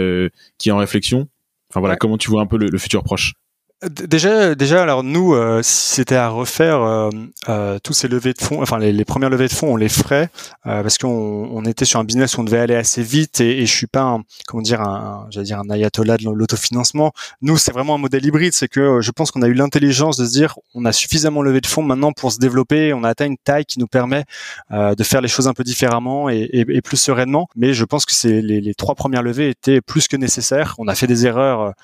[0.58, 1.28] qui est en réflexion?
[1.70, 3.34] Enfin voilà, comment tu vois un peu le futur proche?
[3.82, 7.10] Déjà, déjà, alors nous, euh, si c'était à refaire, euh,
[7.50, 9.90] euh, tous ces levées de fonds, enfin les, les, premières levées de fonds, on les
[9.90, 10.30] ferait
[10.66, 11.10] euh, parce qu'on
[11.52, 13.86] on était sur un business où on devait aller assez vite et, et je suis
[13.86, 17.12] pas, un, comment dire, un, j'allais dire un ayatollah de l'autofinancement.
[17.42, 20.24] Nous, c'est vraiment un modèle hybride, c'est que je pense qu'on a eu l'intelligence de
[20.24, 23.26] se dire, on a suffisamment levé de fonds maintenant pour se développer, on a atteint
[23.26, 24.24] une taille qui nous permet
[24.70, 27.46] de faire les choses un peu différemment et, et, plus sereinement.
[27.56, 30.74] Mais je pense que c'est les, trois premières levées étaient plus que nécessaires.
[30.78, 31.74] On a fait des erreurs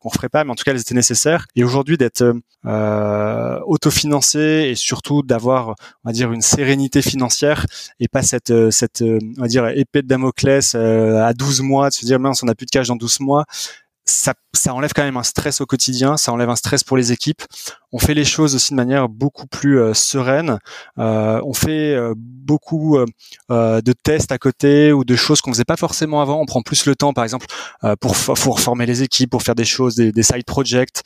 [0.00, 1.37] qu'on ferait pas, mais en tout cas, elles étaient nécessaires.
[1.56, 2.34] Et aujourd'hui, d'être
[2.66, 5.70] euh, autofinancé et surtout d'avoir,
[6.04, 7.66] on va dire, une sérénité financière
[8.00, 11.62] et pas cette, euh, cette, euh, on va dire, épée de Damoclès euh, à 12
[11.62, 13.44] mois, de se dire mince, on n'a plus de cash dans 12 mois.
[14.10, 17.12] Ça, ça enlève quand même un stress au quotidien, ça enlève un stress pour les
[17.12, 17.42] équipes
[17.92, 20.58] on fait les choses aussi de manière beaucoup plus euh, sereine.
[20.98, 22.98] Euh, on fait euh, beaucoup
[23.48, 26.40] de tests à côté ou de choses qu'on faisait pas forcément avant.
[26.40, 27.46] On prend plus le temps, par exemple,
[28.00, 31.02] pour, pour former les équipes, pour faire des choses, des, des side projects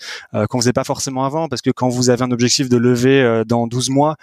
[0.48, 1.48] qu'on faisait pas forcément avant.
[1.48, 4.16] Parce que quand vous avez un objectif de lever dans 12 mois,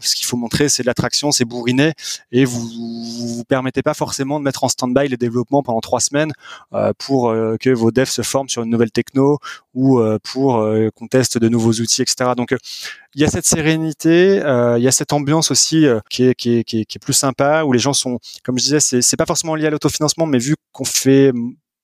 [0.00, 1.92] ce qu'il faut montrer, c'est de l'attraction, c'est bourriner,
[2.32, 6.00] et vous, vous vous permettez pas forcément de mettre en stand-by les développements pendant trois
[6.00, 6.32] semaines
[6.98, 9.38] pour que vos devs se forment sur une nouvelle techno
[9.74, 12.30] ou pour qu'on teste de nouveaux outils, etc.
[12.36, 12.58] Donc euh,
[13.14, 16.34] il y a cette sérénité, euh, il y a cette ambiance aussi euh, qui, est,
[16.34, 19.16] qui, est, qui, est, plus sympa où les gens sont, comme je disais, c'est, c'est
[19.16, 21.32] pas forcément lié à l'autofinancement, mais vu qu'on fait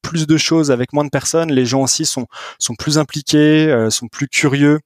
[0.02, 2.26] plus de choses avec moins de personnes, les gens aussi sont
[2.58, 4.80] sont plus impliqués, sont plus curieux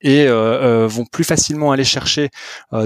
[0.00, 2.28] et euh, vont plus facilement aller chercher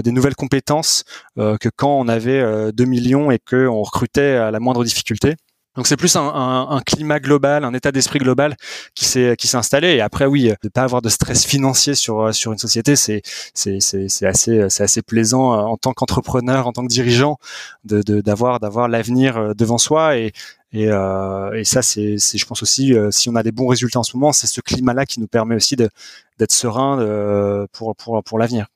[0.03, 1.03] des nouvelles compétences
[1.35, 5.35] que quand on avait 2 millions et qu'on recrutait à la moindre difficulté.
[5.75, 8.55] Donc c'est plus un, climat global, un état d'esprit global
[8.93, 9.95] qui s'est qui s'est installé.
[9.95, 13.21] Et après oui, de pas avoir de stress financier sur sur une société, c'est
[13.53, 17.37] c'est c'est assez c'est assez plaisant euh, en tant qu'entrepreneur, en tant que dirigeant,
[17.85, 20.31] de d'avoir d'avoir l'avenir euh, devant soi et
[20.73, 24.03] et, euh, ça c'est je pense aussi euh, si on a des bons résultats en
[24.03, 25.89] ce moment, c'est ce climat-là qui nous permet aussi de
[26.39, 28.72] d'être serein de, pour pour pour l'avenir.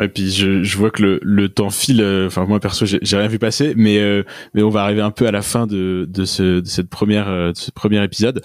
[0.00, 2.00] Et puis je, je vois que le, le temps file.
[2.00, 5.12] Euh, enfin moi perso j'ai rien vu passer, mais euh, mais on va arriver un
[5.12, 8.42] peu à la fin de de, ce, de cette première euh, de ce premier épisode.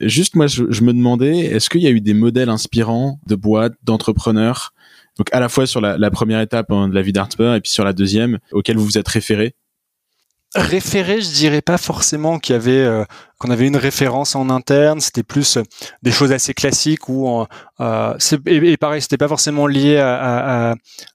[0.00, 3.34] juste moi je, je me demandais est-ce qu'il y a eu des modèles inspirants de
[3.34, 4.72] boîtes d'entrepreneurs
[5.18, 7.60] donc à la fois sur la, la première étape hein, de la vie d'Artspur et
[7.60, 9.54] puis sur la deuxième auquel vous vous êtes référé
[10.56, 13.04] référé, je dirais pas forcément qu'il y avait
[13.40, 15.00] qu'on avait une référence en interne.
[15.00, 15.58] C'était plus
[16.02, 17.44] des choses assez classiques où
[17.80, 20.74] euh, et, et, pareil, c'était pas forcément lié à, à,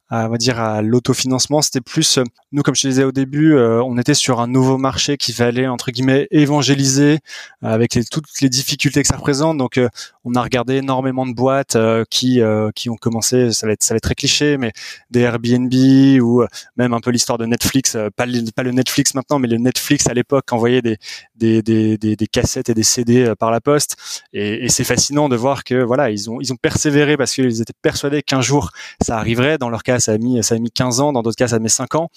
[0.10, 1.62] à, on va dire à l'autofinancement.
[1.62, 2.20] C'était plus
[2.52, 5.34] nous, comme je te disais au début, euh, on était sur un nouveau marché qui
[5.34, 7.20] fallait entre guillemets évangéliser
[7.64, 9.58] euh, avec toutes les difficultés que ça représente.
[9.58, 9.90] Donc, euh,
[10.24, 11.78] on a regardé énormément de boîtes
[12.10, 12.42] qui
[12.76, 13.52] qui ont commencé.
[13.52, 14.72] Ça va être ça va être très cliché, mais
[15.12, 15.74] des Airbnb
[16.22, 16.44] ou
[16.78, 17.98] même un peu l'histoire de Netflix.
[18.16, 20.98] pas, le, Netflix maintenant, mais le Netflix à l'époque envoyait des,
[21.36, 23.96] des, des cassettes et des CD par la poste.
[24.34, 27.74] Et, c'est fascinant de voir que voilà, ils ont ils ont persévéré parce qu'ils étaient
[27.82, 29.58] persuadés qu'un jour ça arriverait.
[29.58, 31.14] Dans leur cas, ça a mis ça a mis 15 ans.
[31.14, 32.10] Dans d'autres cas, ça met 5 ans.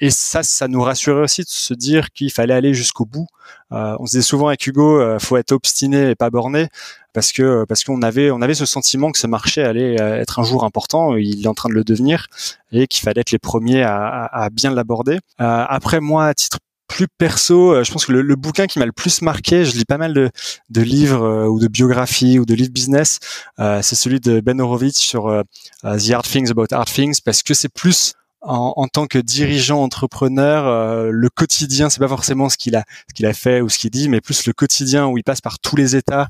[0.00, 3.26] Et ça, ça nous rassurait aussi de se dire qu'il fallait aller jusqu'au bout.
[3.72, 6.68] Euh, on se disait souvent avec Hugo, euh, faut être obstiné et pas borné,
[7.12, 10.40] parce que parce qu'on avait on avait ce sentiment que ce marché allait euh, être
[10.40, 11.16] un jour important.
[11.16, 12.26] Il est en train de le devenir
[12.72, 15.18] et qu'il fallait être les premiers à, bien l'aborder.
[15.40, 18.78] Euh, après moi, à titre plus perso, euh, je pense que le, le bouquin qui
[18.78, 20.30] m'a le plus marqué, je lis pas mal de,
[20.70, 23.18] de livres ou de biographies ou de livres business,
[23.58, 25.44] c'est celui de Ben Horowitz sur
[25.82, 28.14] The Hard Things About Hard Things, parce que c'est plus
[28.44, 32.84] en, en, tant que dirigeant entrepreneur, euh, le quotidien, c'est pas forcément ce qu'il a,
[33.22, 35.76] a fait ou ce qu'il dit, mais plus le quotidien où il passe par tous
[35.76, 36.28] les états.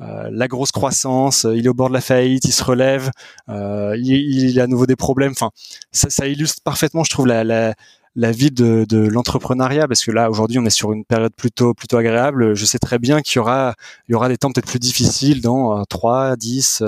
[0.00, 3.10] Euh, la grosse croissance, il est au bord de la faillite, il se relève,
[3.48, 5.32] euh, il, il, a à nouveau des problèmes.
[5.32, 5.50] Enfin,
[5.90, 7.74] ça, ça illustre parfaitement, je trouve, la, la,
[8.18, 11.72] la vie de, de l'entrepreneuriat parce que là aujourd'hui on est sur une période plutôt
[11.72, 13.74] plutôt agréable je sais très bien qu'il y aura
[14.08, 16.82] il y aura des temps peut-être plus difficiles dans 3 10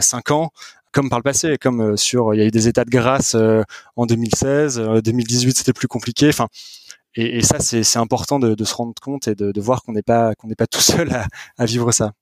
[0.00, 0.50] 5 ans
[0.94, 3.34] comme par le passé, comme euh, sur, il y a eu des états de grâce
[3.34, 3.62] euh,
[3.96, 6.28] en 2016, 2018 euh, c'était plus compliqué.
[6.28, 6.46] Enfin,
[7.16, 10.02] et, ça c'est important de, de, se rendre compte et de, de voir qu'on n'est
[10.02, 11.26] pas qu'on n'est pas tout seul à,
[11.58, 12.12] à, vivre ça.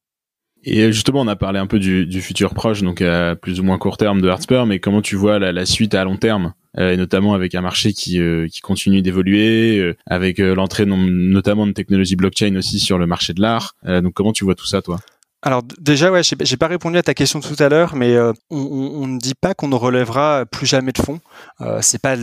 [0.65, 3.65] Et justement, on a parlé un peu du, du, futur proche, donc à plus ou
[3.65, 6.55] moins court terme de Hardspur, mais comment tu vois la, la suite à long terme,
[6.79, 12.55] et notamment avec un marché qui, qui continue d'évoluer, avec l'entrée notamment de technologies blockchain
[12.57, 13.75] aussi sur le marché de l'art.
[13.85, 15.01] donc comment tu vois tout ça, toi?
[15.45, 19.09] Alors déjà, ouais, j'ai pas répondu à ta question tout à l'heure, mais euh, on
[19.09, 21.19] ne dit pas qu'on ne relèvera plus jamais de fonds.
[21.61, 22.15] Euh, c'est pas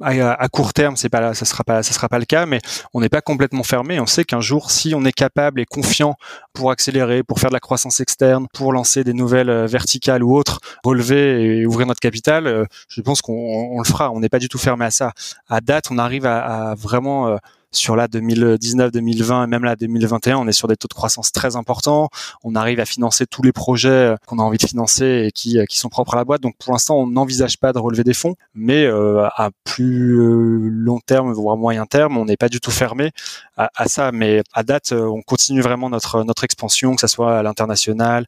[0.00, 2.58] à, court terme, c'est pas ça sera pas ça sera pas le cas, mais
[2.92, 4.00] on n'est pas complètement fermé.
[4.00, 6.16] On sait qu'un jour, si on est capable et confiant
[6.54, 10.36] pour accélérer, pour faire de la croissance externe, pour lancer des nouvelles euh, verticales ou
[10.36, 14.10] autres, relever et ouvrir notre capital, euh, je pense qu'on le fera.
[14.10, 15.12] On n'est pas du tout fermé à ça.
[15.48, 17.38] À date, on arrive à, à vraiment
[17.76, 21.32] sur la 2019, 2020 et même là 2021, on est sur des taux de croissance
[21.32, 22.08] très importants.
[22.44, 25.78] On arrive à financer tous les projets qu'on a envie de financer et qui, qui
[25.78, 26.40] sont propres à la boîte.
[26.42, 31.32] Donc pour l'instant, on n'envisage pas de relever des fonds, mais à plus long terme,
[31.32, 33.10] voire moyen terme, on n'est pas du tout fermé
[33.56, 34.12] à, ça.
[34.12, 38.26] Mais à date, on continue vraiment notre notre expansion, que ce soit à l'international,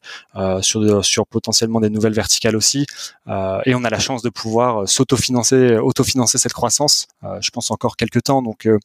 [0.61, 2.85] sur sur potentiellement des nouvelles verticales aussi.
[3.65, 7.07] et on a la chance de pouvoir s'autofinancer, autofinancer cette croissance.
[7.41, 8.41] je pense encore quelques temps.
[8.41, 8.77] Donc euh,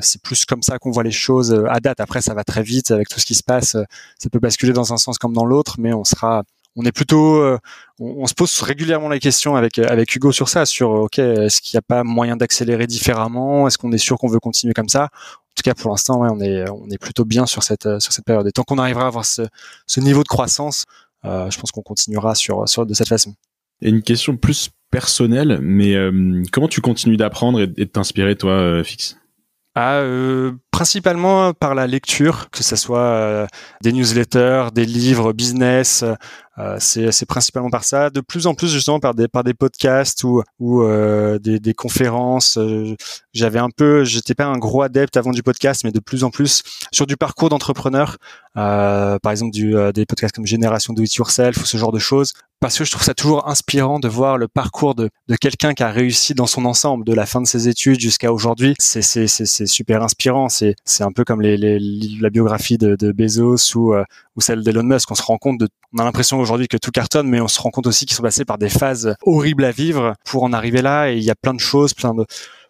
[0.00, 2.00] c'est plus comme ça qu'on voit les choses euh, à date.
[2.00, 3.74] Après, ça va très vite avec tout ce qui se passe.
[3.74, 3.84] Euh,
[4.18, 6.42] ça peut basculer dans un sens comme dans l'autre, mais on sera,
[6.76, 7.44] on est plutôt,
[8.00, 11.76] on, se pose régulièrement la question avec avec Hugo sur ça, sur ok, est-ce qu'il
[11.76, 13.68] n'y a pas moyen d'accélérer différemment?
[13.68, 15.04] Est-ce qu'on est sûr qu'on veut continuer comme ça?
[15.04, 18.24] En tout cas, pour l'instant, on est on est plutôt bien sur cette sur cette
[18.24, 18.46] période.
[18.48, 19.42] Et tant qu'on arrivera à avoir ce,
[19.98, 20.84] niveau de croissance,
[21.22, 23.34] je pense qu'on continuera sur sur de cette façon.
[23.80, 25.94] Et une question plus personnelle, mais
[26.50, 29.16] comment tu continues d'apprendre et, de t'inspirer, toi, Fix?
[29.74, 33.46] Ah, euh, principalement par la lecture, que ce soit euh,
[33.80, 36.02] des newsletters, des livres business,
[36.58, 38.10] euh, c'est principalement par ça.
[38.10, 41.74] De plus en plus justement par des par des podcasts ou ou euh, des, des,
[41.74, 42.58] conférences.
[42.58, 42.94] Euh,
[43.32, 46.30] j'avais un peu, j'étais pas un gros adepte avant du podcast, mais de plus en
[46.30, 46.62] plus
[46.92, 48.18] sur du parcours d'entrepreneur.
[48.54, 52.32] par exemple du, des podcasts comme Génération Do It Yourself ou ce genre de choses.
[52.60, 55.82] Parce que je trouve ça toujours inspirant de voir le parcours de, de quelqu'un qui
[55.82, 58.74] a réussi dans son ensemble, de la fin de ses études jusqu'à aujourd'hui.
[58.78, 59.02] C'est
[59.66, 60.48] super inspirant.
[60.84, 63.94] C'est un peu comme la biographie de, Bezos ou
[64.36, 65.10] ou celle d'Elon Musk.
[65.10, 65.62] On se rend compte
[65.94, 68.22] on a l'impression aujourd'hui que tout cartonne, mais on se rend compte aussi qu'ils sont
[68.22, 71.12] passés par des phases horribles à vivre pour en arriver là.
[71.12, 72.26] Et il y a plein de choses, plein de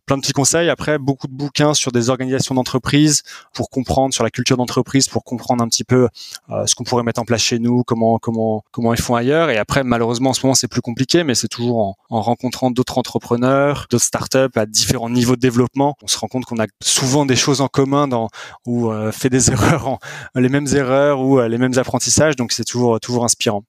[0.06, 0.68] plein de petits conseils.
[0.68, 5.24] Après, beaucoup de bouquins sur des organisations d'entreprise pour comprendre sur la culture d'entreprise, pour
[5.24, 6.08] comprendre un petit peu
[6.50, 9.50] euh, ce qu'on pourrait mettre en place chez nous, comment comment comment ils font ailleurs.
[9.50, 12.70] Et après, malheureusement, en ce moment, c'est plus compliqué, mais c'est toujours en, en rencontrant
[12.70, 15.96] d'autres entrepreneurs, d'autres startups à différents niveaux de développement.
[16.02, 18.28] On se rend compte qu'on a souvent des choses en commun dans
[18.66, 19.98] ou euh, fait des erreurs,
[20.34, 22.36] les mêmes erreurs ou euh, les mêmes apprentissages.
[22.36, 23.64] Donc, c'est toujours toujours inspirant.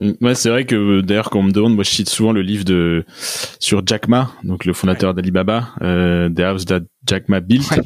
[0.00, 2.64] Ouais, c'est vrai que d'ailleurs quand on me demande, moi je cite souvent le livre
[2.64, 3.04] de
[3.58, 7.80] sur Jack Ma, donc le fondateur d'Alibaba, euh, The House That Jack Ma Built.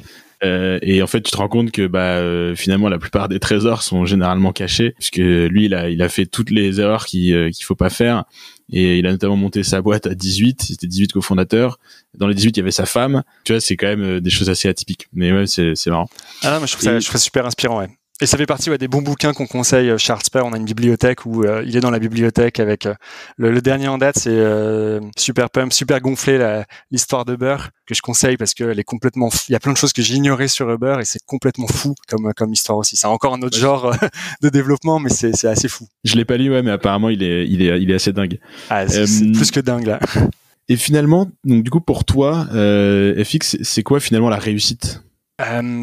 [0.44, 3.38] Euh, et en fait, tu te rends compte que bah euh, finalement la plupart des
[3.38, 7.32] trésors sont généralement cachés, puisque lui il a il a fait toutes les erreurs qu'il
[7.32, 8.24] euh, qu'il faut pas faire.
[8.72, 11.78] Et il a notamment monté sa boîte à 18, c'était 18 cofondateurs.
[12.16, 13.22] Dans les 18, il y avait sa femme.
[13.44, 15.08] Tu vois, c'est quand même euh, des choses assez atypiques.
[15.12, 16.08] Mais ouais, c'est c'est marrant.
[16.42, 17.88] Ah non, mais je trouve ça, je trouve ça super inspirant, ouais.
[18.22, 20.42] Et ça fait partie ouais, des bons bouquins qu'on conseille euh, chez Artsper.
[20.44, 22.94] On a une bibliothèque où euh, il est dans la bibliothèque avec euh,
[23.36, 26.62] le, dernier en date, c'est Super Pump, Super Gonflé,
[26.92, 29.28] l'histoire de que je conseille parce qu'elle est complètement.
[29.48, 32.32] Il y a plein de choses que j'ignorais sur Uber et c'est complètement fou comme
[32.36, 32.94] comme histoire aussi.
[32.94, 33.92] C'est encore un autre genre
[34.42, 35.88] de développement, mais c'est assez fou.
[36.04, 38.38] Je l'ai pas lu, ouais, mais apparemment il est il est il est assez dingue.
[38.70, 39.98] Ah, c'est plus que dingue là.
[40.68, 45.02] Et finalement, donc du coup pour toi, FX, c'est quoi finalement la réussite?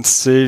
[0.03, 0.47] C'est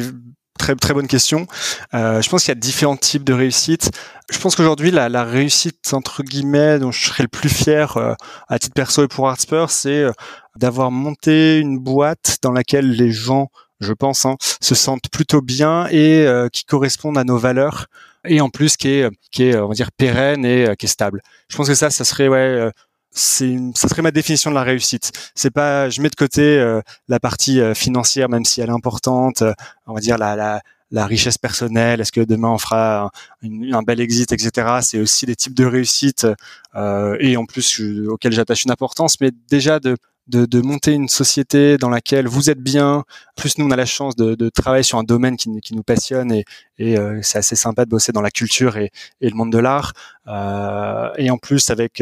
[0.61, 1.47] Très très bonne question.
[1.95, 3.89] Euh, je pense qu'il y a différents types de réussite.
[4.31, 8.13] Je pense qu'aujourd'hui la, la, réussite entre guillemets dont je serais le plus fier euh,
[8.47, 10.11] à titre perso et pour Artspur, c'est euh,
[10.55, 13.49] d'avoir monté une boîte dans laquelle les gens,
[13.79, 17.87] je pense, hein, se sentent plutôt bien et euh, qui correspondent à nos valeurs
[18.23, 21.23] et en plus qui est qui est on va dire pérenne et qui est stable.
[21.49, 22.69] Je pense que ça, ça serait ouais
[23.11, 25.11] c'est ça serait ma définition de la réussite.
[25.35, 28.73] C'est pas je mets de côté euh, la partie euh, financière même si elle est
[28.73, 29.53] importante, euh,
[29.85, 33.11] on va dire la, la, la richesse personnelle, est-ce que demain on fera
[33.43, 34.79] un, un bel exit, etc.
[34.81, 36.27] C'est aussi des types de réussite
[37.19, 39.19] et en plus auxquels j'attache une importance.
[39.19, 39.97] Mais déjà de,
[40.27, 43.03] de, de, monter une société dans laquelle vous êtes bien.
[43.35, 45.83] Plus nous, on a la chance de, de travailler sur un domaine qui, qui nous
[45.83, 46.45] passionne et,
[46.77, 49.93] et c'est assez sympa de bosser dans la culture et, et le monde de l'art.
[50.27, 52.01] Euh, et en plus, avec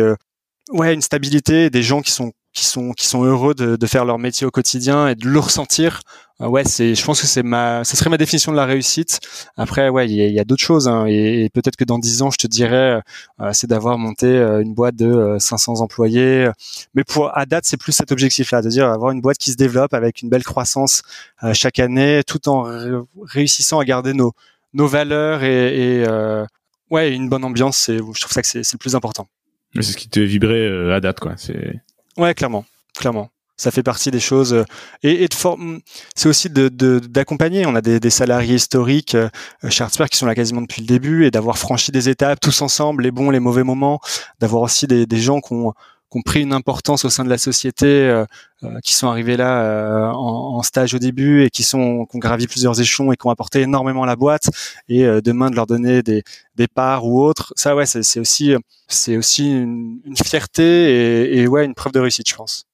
[0.69, 4.05] ouais, une stabilité, des gens qui sont qui sont qui sont heureux de, de faire
[4.05, 6.01] leur métier au quotidien et de le ressentir.
[6.41, 9.19] Euh, ouais, c'est, je pense que c'est ma, ça serait ma définition de la réussite.
[9.57, 12.37] Après, ouais, il y a, d'autres choses, hein, et, peut-être que dans dix ans, je
[12.37, 13.01] te dirais,
[13.41, 16.49] euh, c'est d'avoir monté euh, une boîte de 500 employés.
[16.95, 19.57] Mais pour à date, c'est plus cet objectif-là, de dire avoir une boîte qui se
[19.57, 21.03] développe avec une belle croissance
[21.53, 22.65] chaque année, tout en
[23.23, 24.33] réussissant à garder nos
[24.73, 26.07] nos valeurs et, et
[26.91, 27.77] ouais, une bonne ambiance.
[27.77, 29.27] C'est, je trouve ça que c'est le plus important.
[29.75, 31.33] C'est ce qui te vibrait euh, à date, quoi.
[31.37, 31.79] C'est.
[32.17, 32.65] Ouais, clairement,
[32.95, 33.29] clairement.
[33.55, 34.63] Ça fait partie des choses euh,
[35.03, 35.33] et, de
[36.15, 37.65] c'est aussi de, d'accompagner.
[37.65, 39.29] On a des, des, salariés historiques euh,
[39.67, 42.61] chez Artsper qui sont là quasiment depuis le début et d'avoir franchi des étapes tous
[42.61, 43.99] ensemble, les bons, les mauvais moments,
[44.39, 45.73] d'avoir aussi des, des gens qui ont
[46.09, 48.25] qui ont pris une importance au sein de la société, euh,
[48.63, 52.17] euh, qui sont arrivés là euh, en, en, stage au début et qui sont qui
[52.17, 54.49] ont gravi plusieurs échelons et qui ont apporté énormément à la boîte.
[54.87, 56.23] Et demain de leur donner des,
[56.55, 58.53] des parts ou autres, ça ouais, c'est aussi
[58.87, 62.65] c'est aussi une, une fierté et, et, ouais une preuve de réussite, je pense.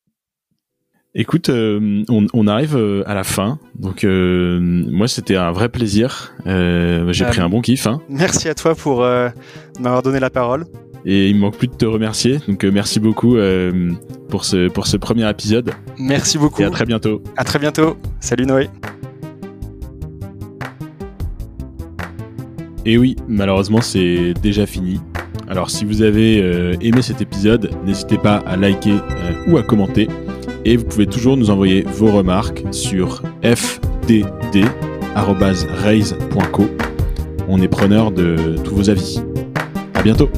[1.18, 2.76] Écoute, on, on, arrive
[3.06, 3.58] à la fin.
[3.76, 6.34] Donc moi, c'était un vrai plaisir.
[6.46, 7.88] J'ai pris un bon kiff.
[7.88, 8.02] Hein.
[8.10, 9.00] Merci à toi pour
[9.80, 10.66] m'avoir donné la parole.
[11.06, 12.40] Et il me manque plus de te remercier.
[12.48, 13.38] Donc merci beaucoup
[14.30, 15.72] pour ce pour ce premier épisode.
[16.00, 16.62] Merci beaucoup.
[16.62, 17.22] Et à très bientôt.
[17.38, 17.98] À très bientôt.
[18.20, 18.70] Salut Noé.
[22.88, 25.00] Et oui, malheureusement, c'est déjà fini.
[25.48, 26.38] Alors si vous avez
[26.82, 28.98] aimé cet épisode, n'hésitez pas à liker
[29.48, 30.08] ou à commenter.
[30.66, 34.26] Et vous pouvez toujours nous envoyer vos remarques sur fdd.raise.co.
[37.48, 39.22] On est preneur de tous vos avis.
[39.94, 40.30] À bientôt!